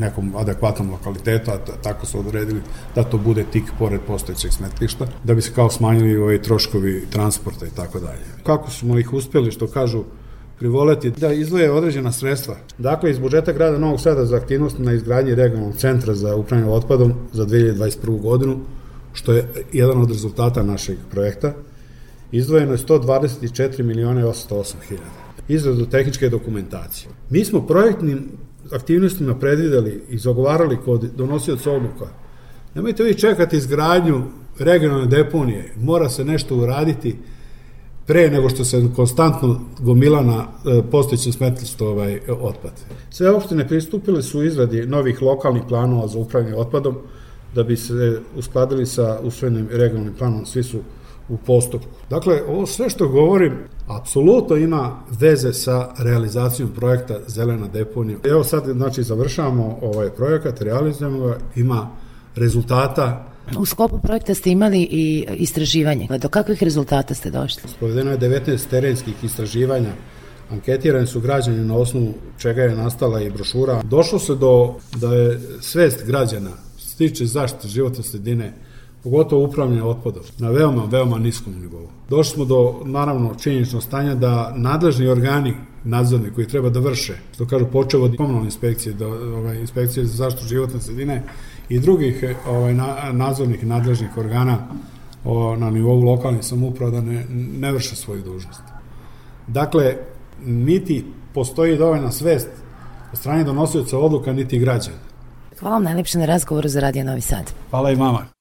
nekom 0.00 0.36
adekvatnom 0.36 0.90
lokalitetu, 0.90 1.50
a 1.50 1.58
tako 1.82 2.06
su 2.06 2.18
odredili 2.18 2.60
da 2.94 3.02
to 3.02 3.18
bude 3.18 3.44
tik 3.52 3.64
pored 3.78 4.00
postojećeg 4.06 4.52
smetlišta, 4.52 5.06
da 5.24 5.34
bi 5.34 5.42
se 5.42 5.52
kao 5.54 5.70
smanjili 5.70 6.16
ovi 6.16 6.42
troškovi 6.42 7.06
transporta 7.10 7.66
i 7.66 7.70
tako 7.76 8.00
dalje. 8.00 8.24
Kako 8.42 8.70
smo 8.70 8.98
ih 8.98 9.12
uspeli, 9.12 9.50
što 9.50 9.66
kažu, 9.66 10.04
privoleti 10.58 11.10
da 11.10 11.32
izvoje 11.32 11.70
određena 11.70 12.12
sredstva. 12.12 12.56
Dakle, 12.78 13.10
iz 13.10 13.18
budžeta 13.18 13.52
grada 13.52 13.78
Novog 13.78 14.00
Sada 14.00 14.24
za 14.24 14.36
aktivnost 14.36 14.78
na 14.78 14.92
izgradnji 14.92 15.34
regionalnog 15.34 15.76
centra 15.76 16.14
za 16.14 16.36
upravljanje 16.36 16.72
otpadom 16.72 17.14
za 17.32 17.46
2021. 17.46 18.20
godinu, 18.20 18.58
što 19.16 19.32
je 19.32 19.48
jedan 19.72 20.02
od 20.02 20.10
rezultata 20.10 20.62
našeg 20.62 20.98
projekta, 21.10 21.54
izdvojeno 22.32 22.72
je 22.72 22.78
124 22.78 23.82
miliona 23.82 24.20
i 24.20 24.24
808 24.24 24.74
hiljada. 24.88 25.26
Izradu 25.48 25.86
tehničke 25.86 26.28
dokumentacije. 26.28 27.10
Mi 27.30 27.44
smo 27.44 27.66
projektnim 27.66 28.28
aktivnostima 28.72 29.34
predvideli 29.34 30.02
i 30.08 30.18
zagovarali 30.18 30.78
kod 30.84 31.10
donosioca 31.16 31.72
odluka. 31.72 32.08
Nemojte 32.74 33.04
vi 33.04 33.14
čekati 33.14 33.56
izgradnju 33.56 34.22
regionalne 34.58 35.06
deponije, 35.06 35.72
mora 35.76 36.08
se 36.08 36.24
nešto 36.24 36.56
uraditi 36.56 37.16
pre 38.06 38.30
nego 38.30 38.48
što 38.48 38.64
se 38.64 38.88
konstantno 38.96 39.60
gomila 39.78 40.22
na 40.22 40.44
e, 40.44 40.82
postojećem 40.90 41.32
smetlištu 41.32 41.86
ovaj 41.86 42.20
otpad. 42.40 42.72
Sve 43.10 43.30
opštine 43.30 43.68
pristupile 43.68 44.22
su 44.22 44.44
izradi 44.44 44.86
novih 44.86 45.22
lokalnih 45.22 45.62
planova 45.68 46.08
za 46.08 46.18
upravljanje 46.18 46.56
otpadom 46.56 46.96
da 47.56 47.62
bi 47.62 47.76
se 47.76 48.20
uskladili 48.36 48.86
sa 48.86 49.18
usvojenim 49.22 49.68
regionalnim 49.70 50.14
planom, 50.14 50.46
svi 50.46 50.62
su 50.62 50.78
u 51.28 51.36
postupku. 51.36 51.88
Dakle, 52.10 52.42
ovo 52.48 52.66
sve 52.66 52.90
što 52.90 53.08
govorim 53.08 53.58
apsolutno 53.86 54.56
ima 54.56 55.00
veze 55.20 55.52
sa 55.52 55.88
realizacijom 55.98 56.70
projekta 56.70 57.18
Zelena 57.26 57.68
deponija. 57.68 58.18
Evo 58.24 58.44
sad, 58.44 58.64
znači, 58.64 59.02
završavamo 59.02 59.78
ovaj 59.82 60.10
projekat, 60.10 60.60
realizujemo 60.60 61.26
ga, 61.26 61.38
ima 61.56 61.88
rezultata 62.36 63.26
U 63.58 63.66
sklopu 63.66 63.98
projekta 63.98 64.34
ste 64.34 64.50
imali 64.50 64.80
i 64.82 65.26
istraživanje. 65.36 66.08
Do 66.18 66.28
kakvih 66.28 66.62
rezultata 66.62 67.14
ste 67.14 67.30
došli? 67.30 67.62
Spovedeno 67.68 68.10
je 68.10 68.18
19 68.18 68.66
terenskih 68.70 69.14
istraživanja. 69.24 69.92
Anketirani 70.50 71.06
su 71.06 71.20
građani 71.20 71.64
na 71.64 71.76
osnovu 71.76 72.14
čega 72.38 72.62
je 72.62 72.74
nastala 72.74 73.20
i 73.20 73.30
brošura. 73.30 73.82
Došlo 73.82 74.18
se 74.18 74.34
do 74.34 74.74
da 74.96 75.14
je 75.14 75.40
svest 75.60 76.06
građana 76.06 76.50
stiče 76.96 77.26
zaštite 77.26 77.68
životne 77.68 78.02
sredine 78.02 78.52
pogotovo 79.02 79.44
upravljanje 79.44 79.82
otpadom, 79.82 80.22
na 80.38 80.50
veoma, 80.50 80.84
veoma 80.84 81.18
niskom 81.18 81.54
nivou. 81.60 81.88
Došli 82.10 82.34
smo 82.34 82.44
do, 82.44 82.80
naravno, 82.84 83.34
činjeničnog 83.34 83.82
stanja 83.82 84.14
da 84.14 84.54
nadležni 84.56 85.08
organi 85.08 85.54
nadzorni 85.84 86.30
koji 86.34 86.48
treba 86.48 86.70
da 86.70 86.80
vrše, 86.80 87.18
što 87.34 87.46
kažu 87.46 87.66
počeo 87.72 88.02
od 88.02 88.16
komunalne 88.16 88.48
inspekcije, 88.48 88.94
do, 88.94 89.08
ovaj, 89.08 89.60
inspekcije 89.60 90.06
za 90.06 90.16
zaštitu 90.16 90.48
životne 90.48 90.80
sredine 90.80 91.22
i 91.68 91.78
drugih 91.78 92.24
ovaj, 92.48 92.74
na, 92.74 93.12
nadzornih 93.12 93.62
i 93.62 93.66
nadležnih 93.66 94.16
organa 94.16 94.58
o, 95.24 95.56
na 95.56 95.70
nivou 95.70 96.00
lokalnih 96.00 96.44
samouprava 96.44 96.90
da 96.90 97.00
ne, 97.00 97.26
ne 97.60 97.72
vrše 97.72 97.96
svoju 97.96 98.22
dužnost. 98.22 98.62
Dakle, 99.46 99.96
niti 100.46 101.04
postoji 101.34 101.76
dovoljna 101.76 102.10
svest 102.10 102.48
od 103.12 103.18
strane 103.18 103.44
donosioca 103.44 103.98
odluka, 103.98 104.32
niti 104.32 104.58
građana. 104.58 105.06
Hvala 105.60 105.74
vam 105.74 105.84
najlepše 105.84 106.18
na 106.18 106.26
razgovoru 106.26 106.68
za 106.68 106.80
Radio 106.80 107.04
Novi 107.04 107.20
Sad. 107.20 107.52
Hvala 107.70 107.90
i 107.90 107.96
mama. 107.96 108.35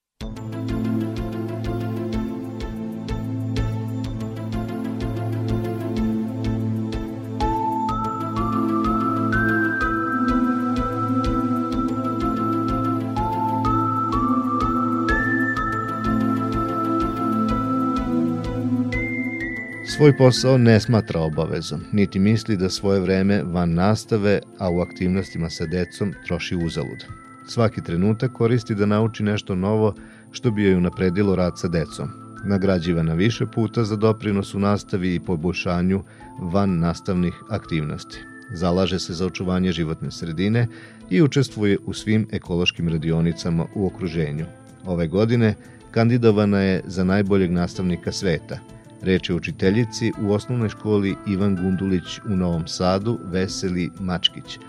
Svoj 19.96 20.18
posao 20.18 20.58
ne 20.58 20.80
smatra 20.80 21.22
obavezom, 21.22 21.82
niti 21.92 22.20
misli 22.20 22.58
da 22.58 22.70
svoje 22.70 23.00
vreme 23.00 23.44
van 23.44 23.74
nastave, 23.74 24.40
a 24.60 24.70
u 24.70 24.80
aktivnostima 24.80 25.50
sa 25.50 25.66
decom 25.66 26.14
troši 26.28 26.56
uzalud. 26.56 27.06
Svaki 27.48 27.82
trenutak 27.84 28.32
koristi 28.34 28.76
da 28.76 28.86
nauči 28.86 29.24
nešto 29.24 29.56
novo 29.56 29.94
što 30.32 30.52
bi 30.52 30.64
joj 30.64 30.76
unapredilo 30.76 31.36
rad 31.36 31.60
sa 31.60 31.68
decom. 31.68 32.10
Nagrađivana 32.46 33.14
više 33.14 33.46
puta 33.46 33.84
za 33.84 33.96
doprinos 33.96 34.54
u 34.54 34.60
nastavi 34.60 35.16
i 35.16 35.20
poboljšanju 35.20 36.04
van 36.40 36.80
nastavnih 36.80 37.34
aktivnosti. 37.50 38.20
Zalaže 38.54 39.00
se 39.00 39.14
za 39.14 39.26
očuvanje 39.26 39.72
životne 39.72 40.12
sredine 40.12 40.68
i 41.10 41.22
učestvuje 41.22 41.78
u 41.86 41.94
svim 41.94 42.28
ekološkim 42.32 42.90
radionicama 42.90 43.66
u 43.76 43.88
okruženju. 43.88 44.46
Ove 44.86 45.08
godine 45.08 45.56
kandidovana 45.92 46.60
je 46.60 46.82
za 46.86 47.04
najboljeg 47.04 47.52
nastavnika 47.52 48.12
sveta– 48.12 48.60
Reč 49.02 49.30
je 49.30 49.36
učiteljici 49.36 50.12
u 50.22 50.34
osnovnoj 50.34 50.70
školi 50.70 51.16
Ivan 51.28 51.56
Gundulić 51.56 52.20
u 52.30 52.36
Novom 52.36 52.68
Sadu, 52.68 53.20
Veseli 53.24 53.90
Mačkić. 54.00 54.60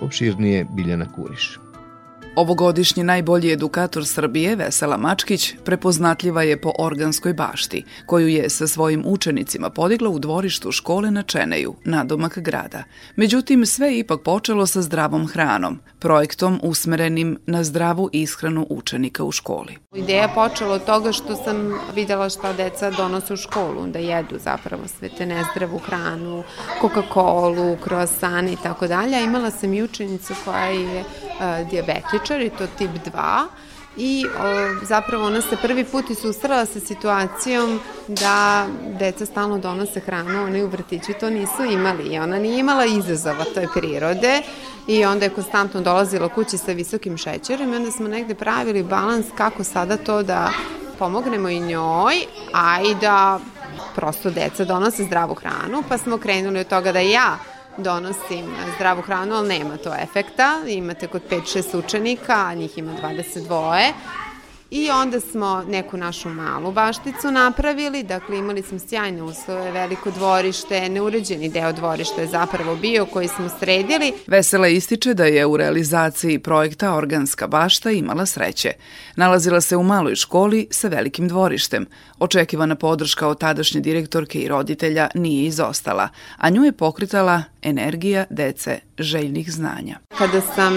Opširnije 0.00 0.66
Biljana 0.76 1.12
Kuriš. 1.12 1.63
Ovogodišnji 2.36 3.04
najbolji 3.04 3.52
edukator 3.52 4.06
Srbije, 4.06 4.56
Vesela 4.56 4.96
Mačkić, 4.96 5.54
prepoznatljiva 5.64 6.42
je 6.42 6.60
po 6.60 6.72
organskoj 6.78 7.32
bašti, 7.32 7.84
koju 8.06 8.28
je 8.28 8.50
sa 8.50 8.66
svojim 8.66 9.02
učenicima 9.06 9.70
podigla 9.70 10.10
u 10.10 10.18
dvorištu 10.18 10.72
škole 10.72 11.10
na 11.10 11.22
Čeneju, 11.22 11.74
nadomak 11.84 12.38
grada. 12.38 12.82
Međutim, 13.16 13.66
sve 13.66 13.86
je 13.86 13.98
ipak 13.98 14.20
počelo 14.22 14.66
sa 14.66 14.82
zdravom 14.82 15.26
hranom, 15.26 15.80
projektom 15.98 16.60
usmerenim 16.62 17.38
na 17.46 17.64
zdravu 17.64 18.08
ishranu 18.12 18.66
učenika 18.70 19.24
u 19.24 19.32
školi. 19.32 19.76
Ideja 19.94 20.28
počela 20.34 20.74
od 20.74 20.84
toga 20.84 21.12
što 21.12 21.36
sam 21.36 21.72
videla 21.94 22.28
šta 22.28 22.52
deca 22.52 22.90
donose 22.90 23.34
u 23.34 23.36
školu, 23.36 23.86
da 23.86 23.98
jedu 23.98 24.38
zapravo 24.38 24.82
sve 24.98 25.08
te 25.08 25.26
nezdravu 25.26 25.78
hranu, 25.78 26.42
Coca-Cola, 26.82 27.76
croissant 27.84 28.50
i 28.50 28.62
tako 28.62 28.86
dalje. 28.86 29.24
Imala 29.24 29.50
sam 29.50 29.74
i 29.74 29.82
učenicu 29.82 30.34
koja 30.44 30.66
je 30.66 31.00
uh, 31.00 31.68
diabetičar 32.24 32.40
i 32.40 32.50
to 32.50 32.66
tip 32.78 32.90
2 33.14 33.46
i 33.96 34.26
o, 34.26 34.84
zapravo 34.84 35.26
ona 35.26 35.40
se 35.40 35.56
prvi 35.62 35.84
put 35.84 36.10
i 36.10 36.14
susrela 36.14 36.66
sa 36.66 36.80
situacijom 36.80 37.80
da 38.08 38.66
deca 38.98 39.26
stalno 39.26 39.58
donose 39.58 40.00
hranu, 40.00 40.44
oni 40.44 40.62
u 40.62 40.68
vrtiću 40.68 41.12
to 41.20 41.30
nisu 41.30 41.64
imali 41.72 42.04
i 42.04 42.18
ona 42.18 42.38
nije 42.38 42.58
imala 42.58 42.84
izazova, 42.84 43.44
to 43.54 43.60
je 43.60 43.68
prirode 43.74 44.42
i 44.86 45.04
onda 45.04 45.24
je 45.24 45.30
konstantno 45.30 45.80
dolazila 45.80 46.28
kući 46.28 46.58
sa 46.58 46.72
visokim 46.72 47.16
šećerom 47.16 47.72
i 47.72 47.76
onda 47.76 47.90
smo 47.90 48.08
negde 48.08 48.34
pravili 48.34 48.82
balans 48.82 49.26
kako 49.36 49.64
sada 49.64 49.96
to 49.96 50.22
da 50.22 50.50
pomognemo 50.98 51.48
i 51.48 51.60
njoj, 51.60 52.14
a 52.52 52.82
i 52.82 52.94
da 53.00 53.40
prosto 53.94 54.30
deca 54.30 54.64
donose 54.64 55.04
zdravu 55.04 55.34
hranu, 55.34 55.82
pa 55.88 55.98
smo 55.98 56.18
krenuli 56.18 56.60
od 56.60 56.68
toga 56.68 56.92
da 56.92 57.00
ja 57.00 57.38
donosim 57.76 58.54
zdravu 58.76 59.02
hranu, 59.02 59.34
ali 59.34 59.48
nema 59.48 59.76
to 59.76 59.94
efekta. 59.94 60.60
Imate 60.68 61.06
kod 61.06 61.22
5-6 61.30 61.78
učenika, 61.78 62.34
a 62.46 62.54
njih 62.54 62.78
ima 62.78 62.92
22. 63.02 63.92
I 64.76 64.90
onda 64.90 65.20
smo 65.20 65.64
neku 65.68 65.96
našu 65.96 66.28
malu 66.28 66.72
bašticu 66.72 67.30
napravili, 67.30 68.02
dakle 68.02 68.38
imali 68.38 68.62
smo 68.62 68.78
sjajne 68.78 69.22
uslove, 69.22 69.72
veliko 69.72 70.10
dvorište, 70.10 70.88
neuređeni 70.88 71.48
deo 71.48 71.72
dvorišta 71.72 72.20
je 72.20 72.26
zapravo 72.26 72.76
bio 72.76 73.06
koji 73.06 73.28
smo 73.28 73.48
sredili. 73.58 74.12
Vesela 74.26 74.68
ističe 74.68 75.14
da 75.14 75.24
je 75.24 75.46
u 75.46 75.56
realizaciji 75.56 76.38
projekta 76.38 76.94
Organska 76.94 77.46
bašta 77.46 77.90
imala 77.90 78.26
sreće. 78.26 78.72
Nalazila 79.16 79.60
se 79.60 79.76
u 79.76 79.82
maloj 79.82 80.14
školi 80.14 80.66
sa 80.70 80.88
velikim 80.88 81.28
dvorištem. 81.28 81.86
Očekivana 82.18 82.74
podrška 82.74 83.28
od 83.28 83.40
tadašnje 83.40 83.80
direktorke 83.80 84.38
i 84.38 84.48
roditelja 84.48 85.08
nije 85.14 85.46
izostala, 85.46 86.08
a 86.36 86.50
nju 86.50 86.64
je 86.64 86.72
pokritala 86.72 87.42
energija 87.62 88.24
dece 88.30 88.78
željnih 88.98 89.52
znanja. 89.52 89.98
Kada 90.18 90.40
sam 90.40 90.74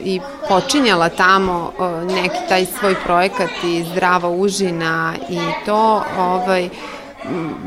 i 0.00 0.20
počinjala 0.48 1.08
tamo 1.08 1.72
neki 2.06 2.38
taj 2.48 2.66
svoj 2.66 2.94
projekat 3.10 3.50
i 3.64 3.84
zdrava 3.84 4.28
užina 4.28 5.14
i 5.30 5.38
to, 5.66 6.02
ovaj, 6.18 6.68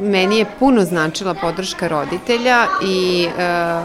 meni 0.02 0.38
je 0.38 0.46
puno 0.60 0.86
značila 0.86 1.34
podrška 1.34 1.88
roditelja 1.88 2.68
i 2.86 3.26
e, 3.26 3.82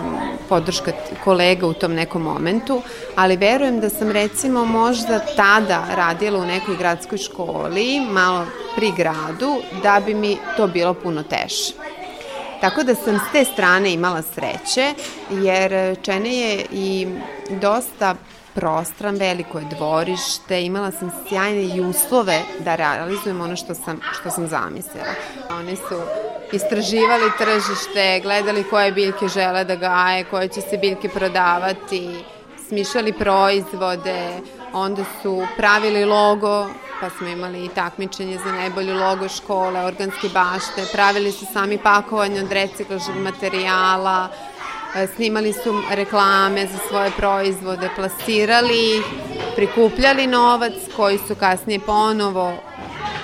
podrška 0.49 0.93
kolega 1.25 1.67
u 1.67 1.73
tom 1.73 1.95
nekom 1.95 2.23
momentu, 2.23 2.83
ali 3.17 3.37
verujem 3.37 3.81
da 3.81 3.91
sam 3.91 4.11
recimo 4.11 4.65
možda 4.65 5.19
tada 5.37 5.85
radila 5.95 6.39
u 6.39 6.47
nekoj 6.47 6.77
gradskoj 6.77 7.19
školi, 7.19 8.01
malo 8.11 8.47
pri 8.77 8.93
gradu, 8.97 9.57
da 9.83 10.01
bi 10.07 10.15
mi 10.15 10.37
to 10.57 10.67
bilo 10.67 10.95
puno 10.95 11.23
teže. 11.23 11.73
Tako 12.61 12.83
da 12.83 12.95
sam 12.95 13.19
s 13.19 13.33
te 13.33 13.45
strane 13.45 13.93
imala 13.93 14.23
sreće, 14.23 14.95
jer 15.31 15.97
Čene 16.03 16.37
je 16.37 16.67
i 16.73 17.07
dosta 17.51 18.15
prostran, 18.59 19.17
veliko 19.17 19.59
je 19.59 19.65
dvorište, 19.65 20.63
imala 20.63 20.91
sam 20.91 21.13
sjajne 21.29 21.63
i 21.63 21.81
uslove 21.81 22.43
da 22.59 22.75
realizujem 22.75 23.41
ono 23.41 23.57
što 23.57 23.75
sam, 23.75 24.01
što 24.21 24.31
sam 24.31 24.47
zamislila. 24.47 25.15
Oni 25.51 25.77
su 25.77 26.01
istraživali 26.53 27.31
tržište, 27.39 28.21
gledali 28.23 28.65
koje 28.71 28.93
biljke 28.93 29.29
žele 29.29 29.65
da 29.65 29.77
gaje, 29.77 30.25
koje 30.25 30.49
će 30.49 30.61
se 30.61 30.77
biljke 30.77 31.09
prodavati, 31.09 32.25
smišljali 32.69 33.13
proizvode, 33.13 34.41
onda 34.73 35.05
su 35.23 35.47
pravili 35.57 36.05
logo, 36.05 36.67
pa 37.01 37.11
smo 37.11 37.29
imali 37.29 37.65
i 37.65 37.69
takmičenje 37.69 38.39
za 38.39 38.53
najbolju 38.53 38.95
logo 38.95 39.29
škole, 39.29 39.85
organske 39.85 40.29
bašte, 40.35 40.83
pravili 40.93 41.33
su 41.33 41.47
sami 41.53 41.79
pakovanje 41.79 42.41
od 42.41 42.53
reciklažnog 42.53 43.17
materijala, 43.17 44.29
snimali 45.15 45.53
su 45.53 45.83
reklame 45.91 46.67
za 46.67 46.79
svoje 46.89 47.11
proizvode, 47.11 47.91
plasirali 47.97 49.03
prikupljali 49.57 50.27
novac 50.27 50.73
koji 50.97 51.19
su 51.19 51.35
kasnije 51.35 51.81
ponovo 51.81 52.53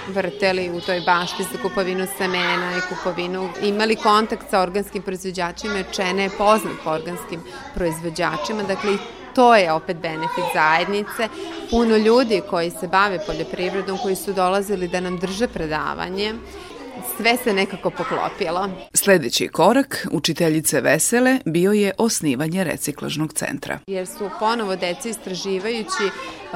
vrteli 0.09 0.71
u 0.71 0.81
toj 0.81 1.01
bašti 1.01 1.43
za 1.43 1.59
kupovinu 1.63 2.07
semena 2.19 2.73
i 2.77 2.95
kupovinu, 2.95 3.49
imali 3.63 3.97
kontakt 3.97 4.51
sa 4.51 4.61
organskim 4.61 5.03
proizvođačima, 5.03 5.83
Čene 5.93 6.23
je 6.23 6.31
poznat 6.39 6.75
po 6.85 6.91
organskim 6.91 7.41
proizvođačima, 7.75 8.63
dakle 8.63 8.95
i 8.95 8.99
to 9.35 9.57
je 9.57 9.73
opet 9.73 9.97
benefit 9.97 10.45
zajednice. 10.55 11.29
Puno 11.71 11.97
ljudi 11.97 12.43
koji 12.51 12.71
se 12.71 12.89
bave 12.89 13.19
poljoprivredom, 13.27 13.99
koji 14.03 14.17
su 14.17 14.33
dolazili 14.33 14.89
da 14.89 15.01
nam 15.01 15.19
drže 15.19 15.49
predavanje, 15.49 16.35
sve 17.17 17.37
se 17.37 17.53
nekako 17.53 17.91
poklopilo. 17.91 18.69
Sledeći 18.95 19.49
korak 19.49 20.07
učiteljice 20.13 20.81
Vesele 20.81 21.39
bio 21.45 21.73
je 21.73 21.93
osnivanje 21.99 22.65
reciklažnog 22.65 23.33
centra. 23.33 23.79
Jer 23.87 24.07
su 24.07 24.31
ponovo 24.39 24.77
deca 24.77 25.09
istraživajući 25.09 26.11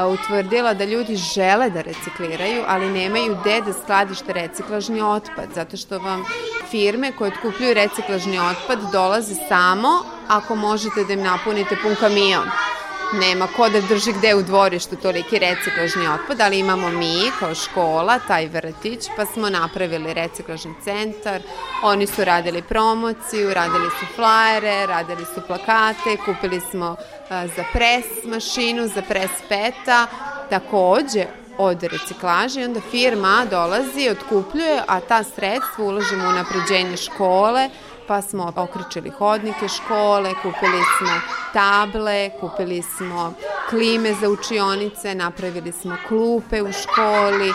utvrdila 0.06 0.74
da 0.74 0.84
ljudi 0.84 1.16
žele 1.16 1.70
da 1.70 1.80
recikliraju, 1.80 2.64
ali 2.66 2.90
nemaju 2.90 3.36
gde 3.40 3.60
da 3.60 3.72
skladište 3.72 4.32
reciklažni 4.32 5.00
otpad, 5.00 5.48
zato 5.54 5.76
što 5.76 5.98
vam 5.98 6.24
firme 6.70 7.12
koje 7.12 7.32
otkupljuju 7.32 7.74
reciklažni 7.74 8.38
otpad 8.38 8.78
dolaze 8.92 9.34
samo 9.48 9.88
ako 10.28 10.54
možete 10.54 11.04
da 11.04 11.12
im 11.12 11.22
napunite 11.22 11.76
pun 11.82 11.94
kamion 12.00 12.67
nema 13.12 13.46
ko 13.56 13.68
da 13.68 13.80
drži 13.80 14.12
gde 14.12 14.34
u 14.34 14.42
dvorištu 14.42 14.96
toliki 14.96 15.38
reciklažni 15.38 16.08
otpad, 16.08 16.40
ali 16.40 16.58
imamo 16.58 16.88
mi 16.88 17.30
kao 17.38 17.54
škola 17.54 18.18
taj 18.18 18.46
vrtić, 18.46 19.06
pa 19.16 19.26
smo 19.26 19.50
napravili 19.50 20.14
reciklažni 20.14 20.74
centar, 20.84 21.42
oni 21.82 22.06
su 22.06 22.24
radili 22.24 22.62
promociju, 22.62 23.54
radili 23.54 23.90
su 24.00 24.06
flajere, 24.14 24.86
radili 24.86 25.24
su 25.34 25.40
plakate, 25.46 26.16
kupili 26.24 26.60
smo 26.70 26.96
za 27.28 27.64
pres 27.72 28.06
mašinu, 28.24 28.86
za 28.86 29.02
pres 29.02 29.30
peta, 29.48 30.06
takođe 30.50 31.26
od 31.58 31.82
reciklaže 31.82 32.60
i 32.60 32.64
onda 32.64 32.80
firma 32.90 33.46
dolazi, 33.50 34.08
otkupljuje, 34.10 34.82
a 34.86 35.00
ta 35.00 35.22
sredstva 35.22 35.84
ulažemo 35.84 36.28
u 36.28 36.32
napređenje 36.32 36.96
škole, 36.96 37.70
pa 38.08 38.22
smo 38.22 38.52
okrećili 38.56 39.10
hodnike 39.10 39.68
škole, 39.68 40.34
kupili 40.42 40.82
smo 40.98 41.20
table, 41.52 42.30
kupili 42.40 42.82
smo 42.82 43.34
klime 43.70 44.14
za 44.14 44.28
učionice, 44.28 45.14
napravili 45.14 45.72
smo 45.72 45.96
klupe 46.08 46.62
u 46.62 46.72
školi 46.72 47.52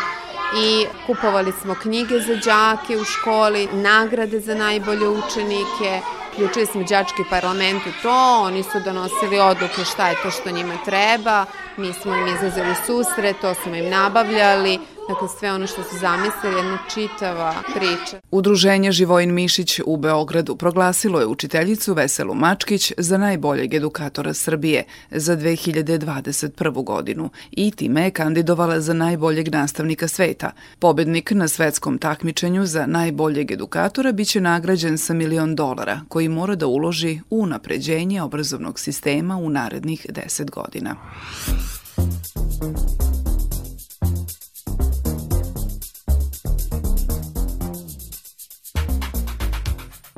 i 0.66 0.86
kupovali 1.08 1.52
smo 1.62 1.76
knjige 1.76 2.20
za 2.20 2.36
đake 2.36 2.98
u 2.98 3.04
školi, 3.04 3.68
nagrade 3.72 4.40
za 4.40 4.56
najbolje 4.56 5.08
učenike, 5.08 6.02
Ključili 6.36 6.66
smo 6.66 6.84
đački 6.84 7.24
parlament 7.30 7.82
u 7.88 7.92
to, 8.04 8.42
oni 8.42 8.64
su 8.64 8.80
donosili 8.86 9.40
odluke 9.40 9.86
šta 9.86 10.10
je 10.10 10.16
to 10.24 10.32
što 10.32 10.52
njima 10.52 10.74
treba, 10.86 11.46
mi 11.78 11.94
smo 11.94 12.16
im 12.16 12.28
izazeli 12.28 12.76
susret, 12.86 13.36
to 13.42 13.54
smo 13.54 13.76
im 13.76 13.90
nabavljali, 13.90 14.80
Dakle, 15.08 15.28
sve 15.40 15.54
ono 15.54 15.68
što 15.68 15.84
su 15.84 15.98
zamislili, 15.98 16.56
jedna 16.56 16.78
čitava 16.94 17.54
priča. 17.76 18.20
Udruženje 18.32 18.92
Živojin 18.92 19.34
Mišić 19.34 19.80
u 19.86 19.98
Beogradu 19.98 20.56
proglasilo 20.56 21.20
je 21.20 21.26
učiteljicu 21.26 21.94
Veselu 21.94 22.34
Mačkić 22.34 22.94
za 22.98 23.18
najboljeg 23.18 23.74
edukatora 23.74 24.34
Srbije 24.34 24.84
za 25.12 25.38
2021. 25.38 26.84
godinu 26.84 27.30
i 27.52 27.72
time 27.72 28.04
je 28.04 28.12
kandidovala 28.12 28.80
za 28.80 28.94
najboljeg 28.94 29.54
nastavnika 29.54 30.08
sveta. 30.08 30.52
Pobednik 30.80 31.32
na 31.32 31.48
svetskom 31.48 31.98
takmičenju 31.98 32.66
za 32.66 32.86
najboljeg 32.86 33.52
edukatora 33.52 34.12
biće 34.12 34.42
nagrađen 34.42 34.98
sa 34.98 35.14
milion 35.14 35.56
dolara 35.56 36.02
koji 36.08 36.30
mora 36.30 36.56
da 36.56 36.68
uloži 36.68 37.20
u 37.30 37.46
napređenje 37.46 38.22
obrazovnog 38.22 38.80
sistema 38.80 39.38
u 39.38 39.50
narednih 39.50 40.06
10 40.10 40.50
godina. 40.50 40.96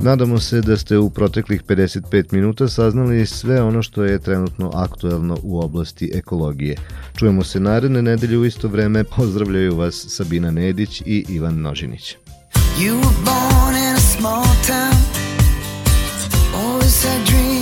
Nadamo 0.05 0.39
se 0.39 0.61
da 0.61 0.77
ste 0.77 0.97
u 0.97 1.09
proteklih 1.09 1.63
55 1.63 2.33
minuta 2.33 2.67
saznali 2.67 3.25
sve 3.25 3.61
ono 3.61 3.81
što 3.81 4.03
je 4.03 4.19
trenutno 4.19 4.71
aktuelno 4.73 5.37
u 5.43 5.59
oblasti 5.59 6.11
ekologije. 6.13 6.75
Čujemo 7.15 7.43
se 7.43 7.59
naredne 7.59 8.01
nedelje 8.01 8.37
u 8.37 8.45
isto 8.45 8.67
vreme. 8.67 9.03
Pozdravljaju 9.03 9.75
vas 9.75 10.05
Sabina 10.09 10.51
Nedić 10.51 11.01
i 11.01 11.25
Ivan 11.29 11.61
Nožinić. 11.61 12.15
You 12.79 12.93
were 12.93 13.15
born 13.25 13.75
in 13.75 13.95
a 13.95 13.99
small 13.99 14.45
town 14.67 14.95
Always 16.55 17.07
had 17.07 17.25
dreams 17.25 17.54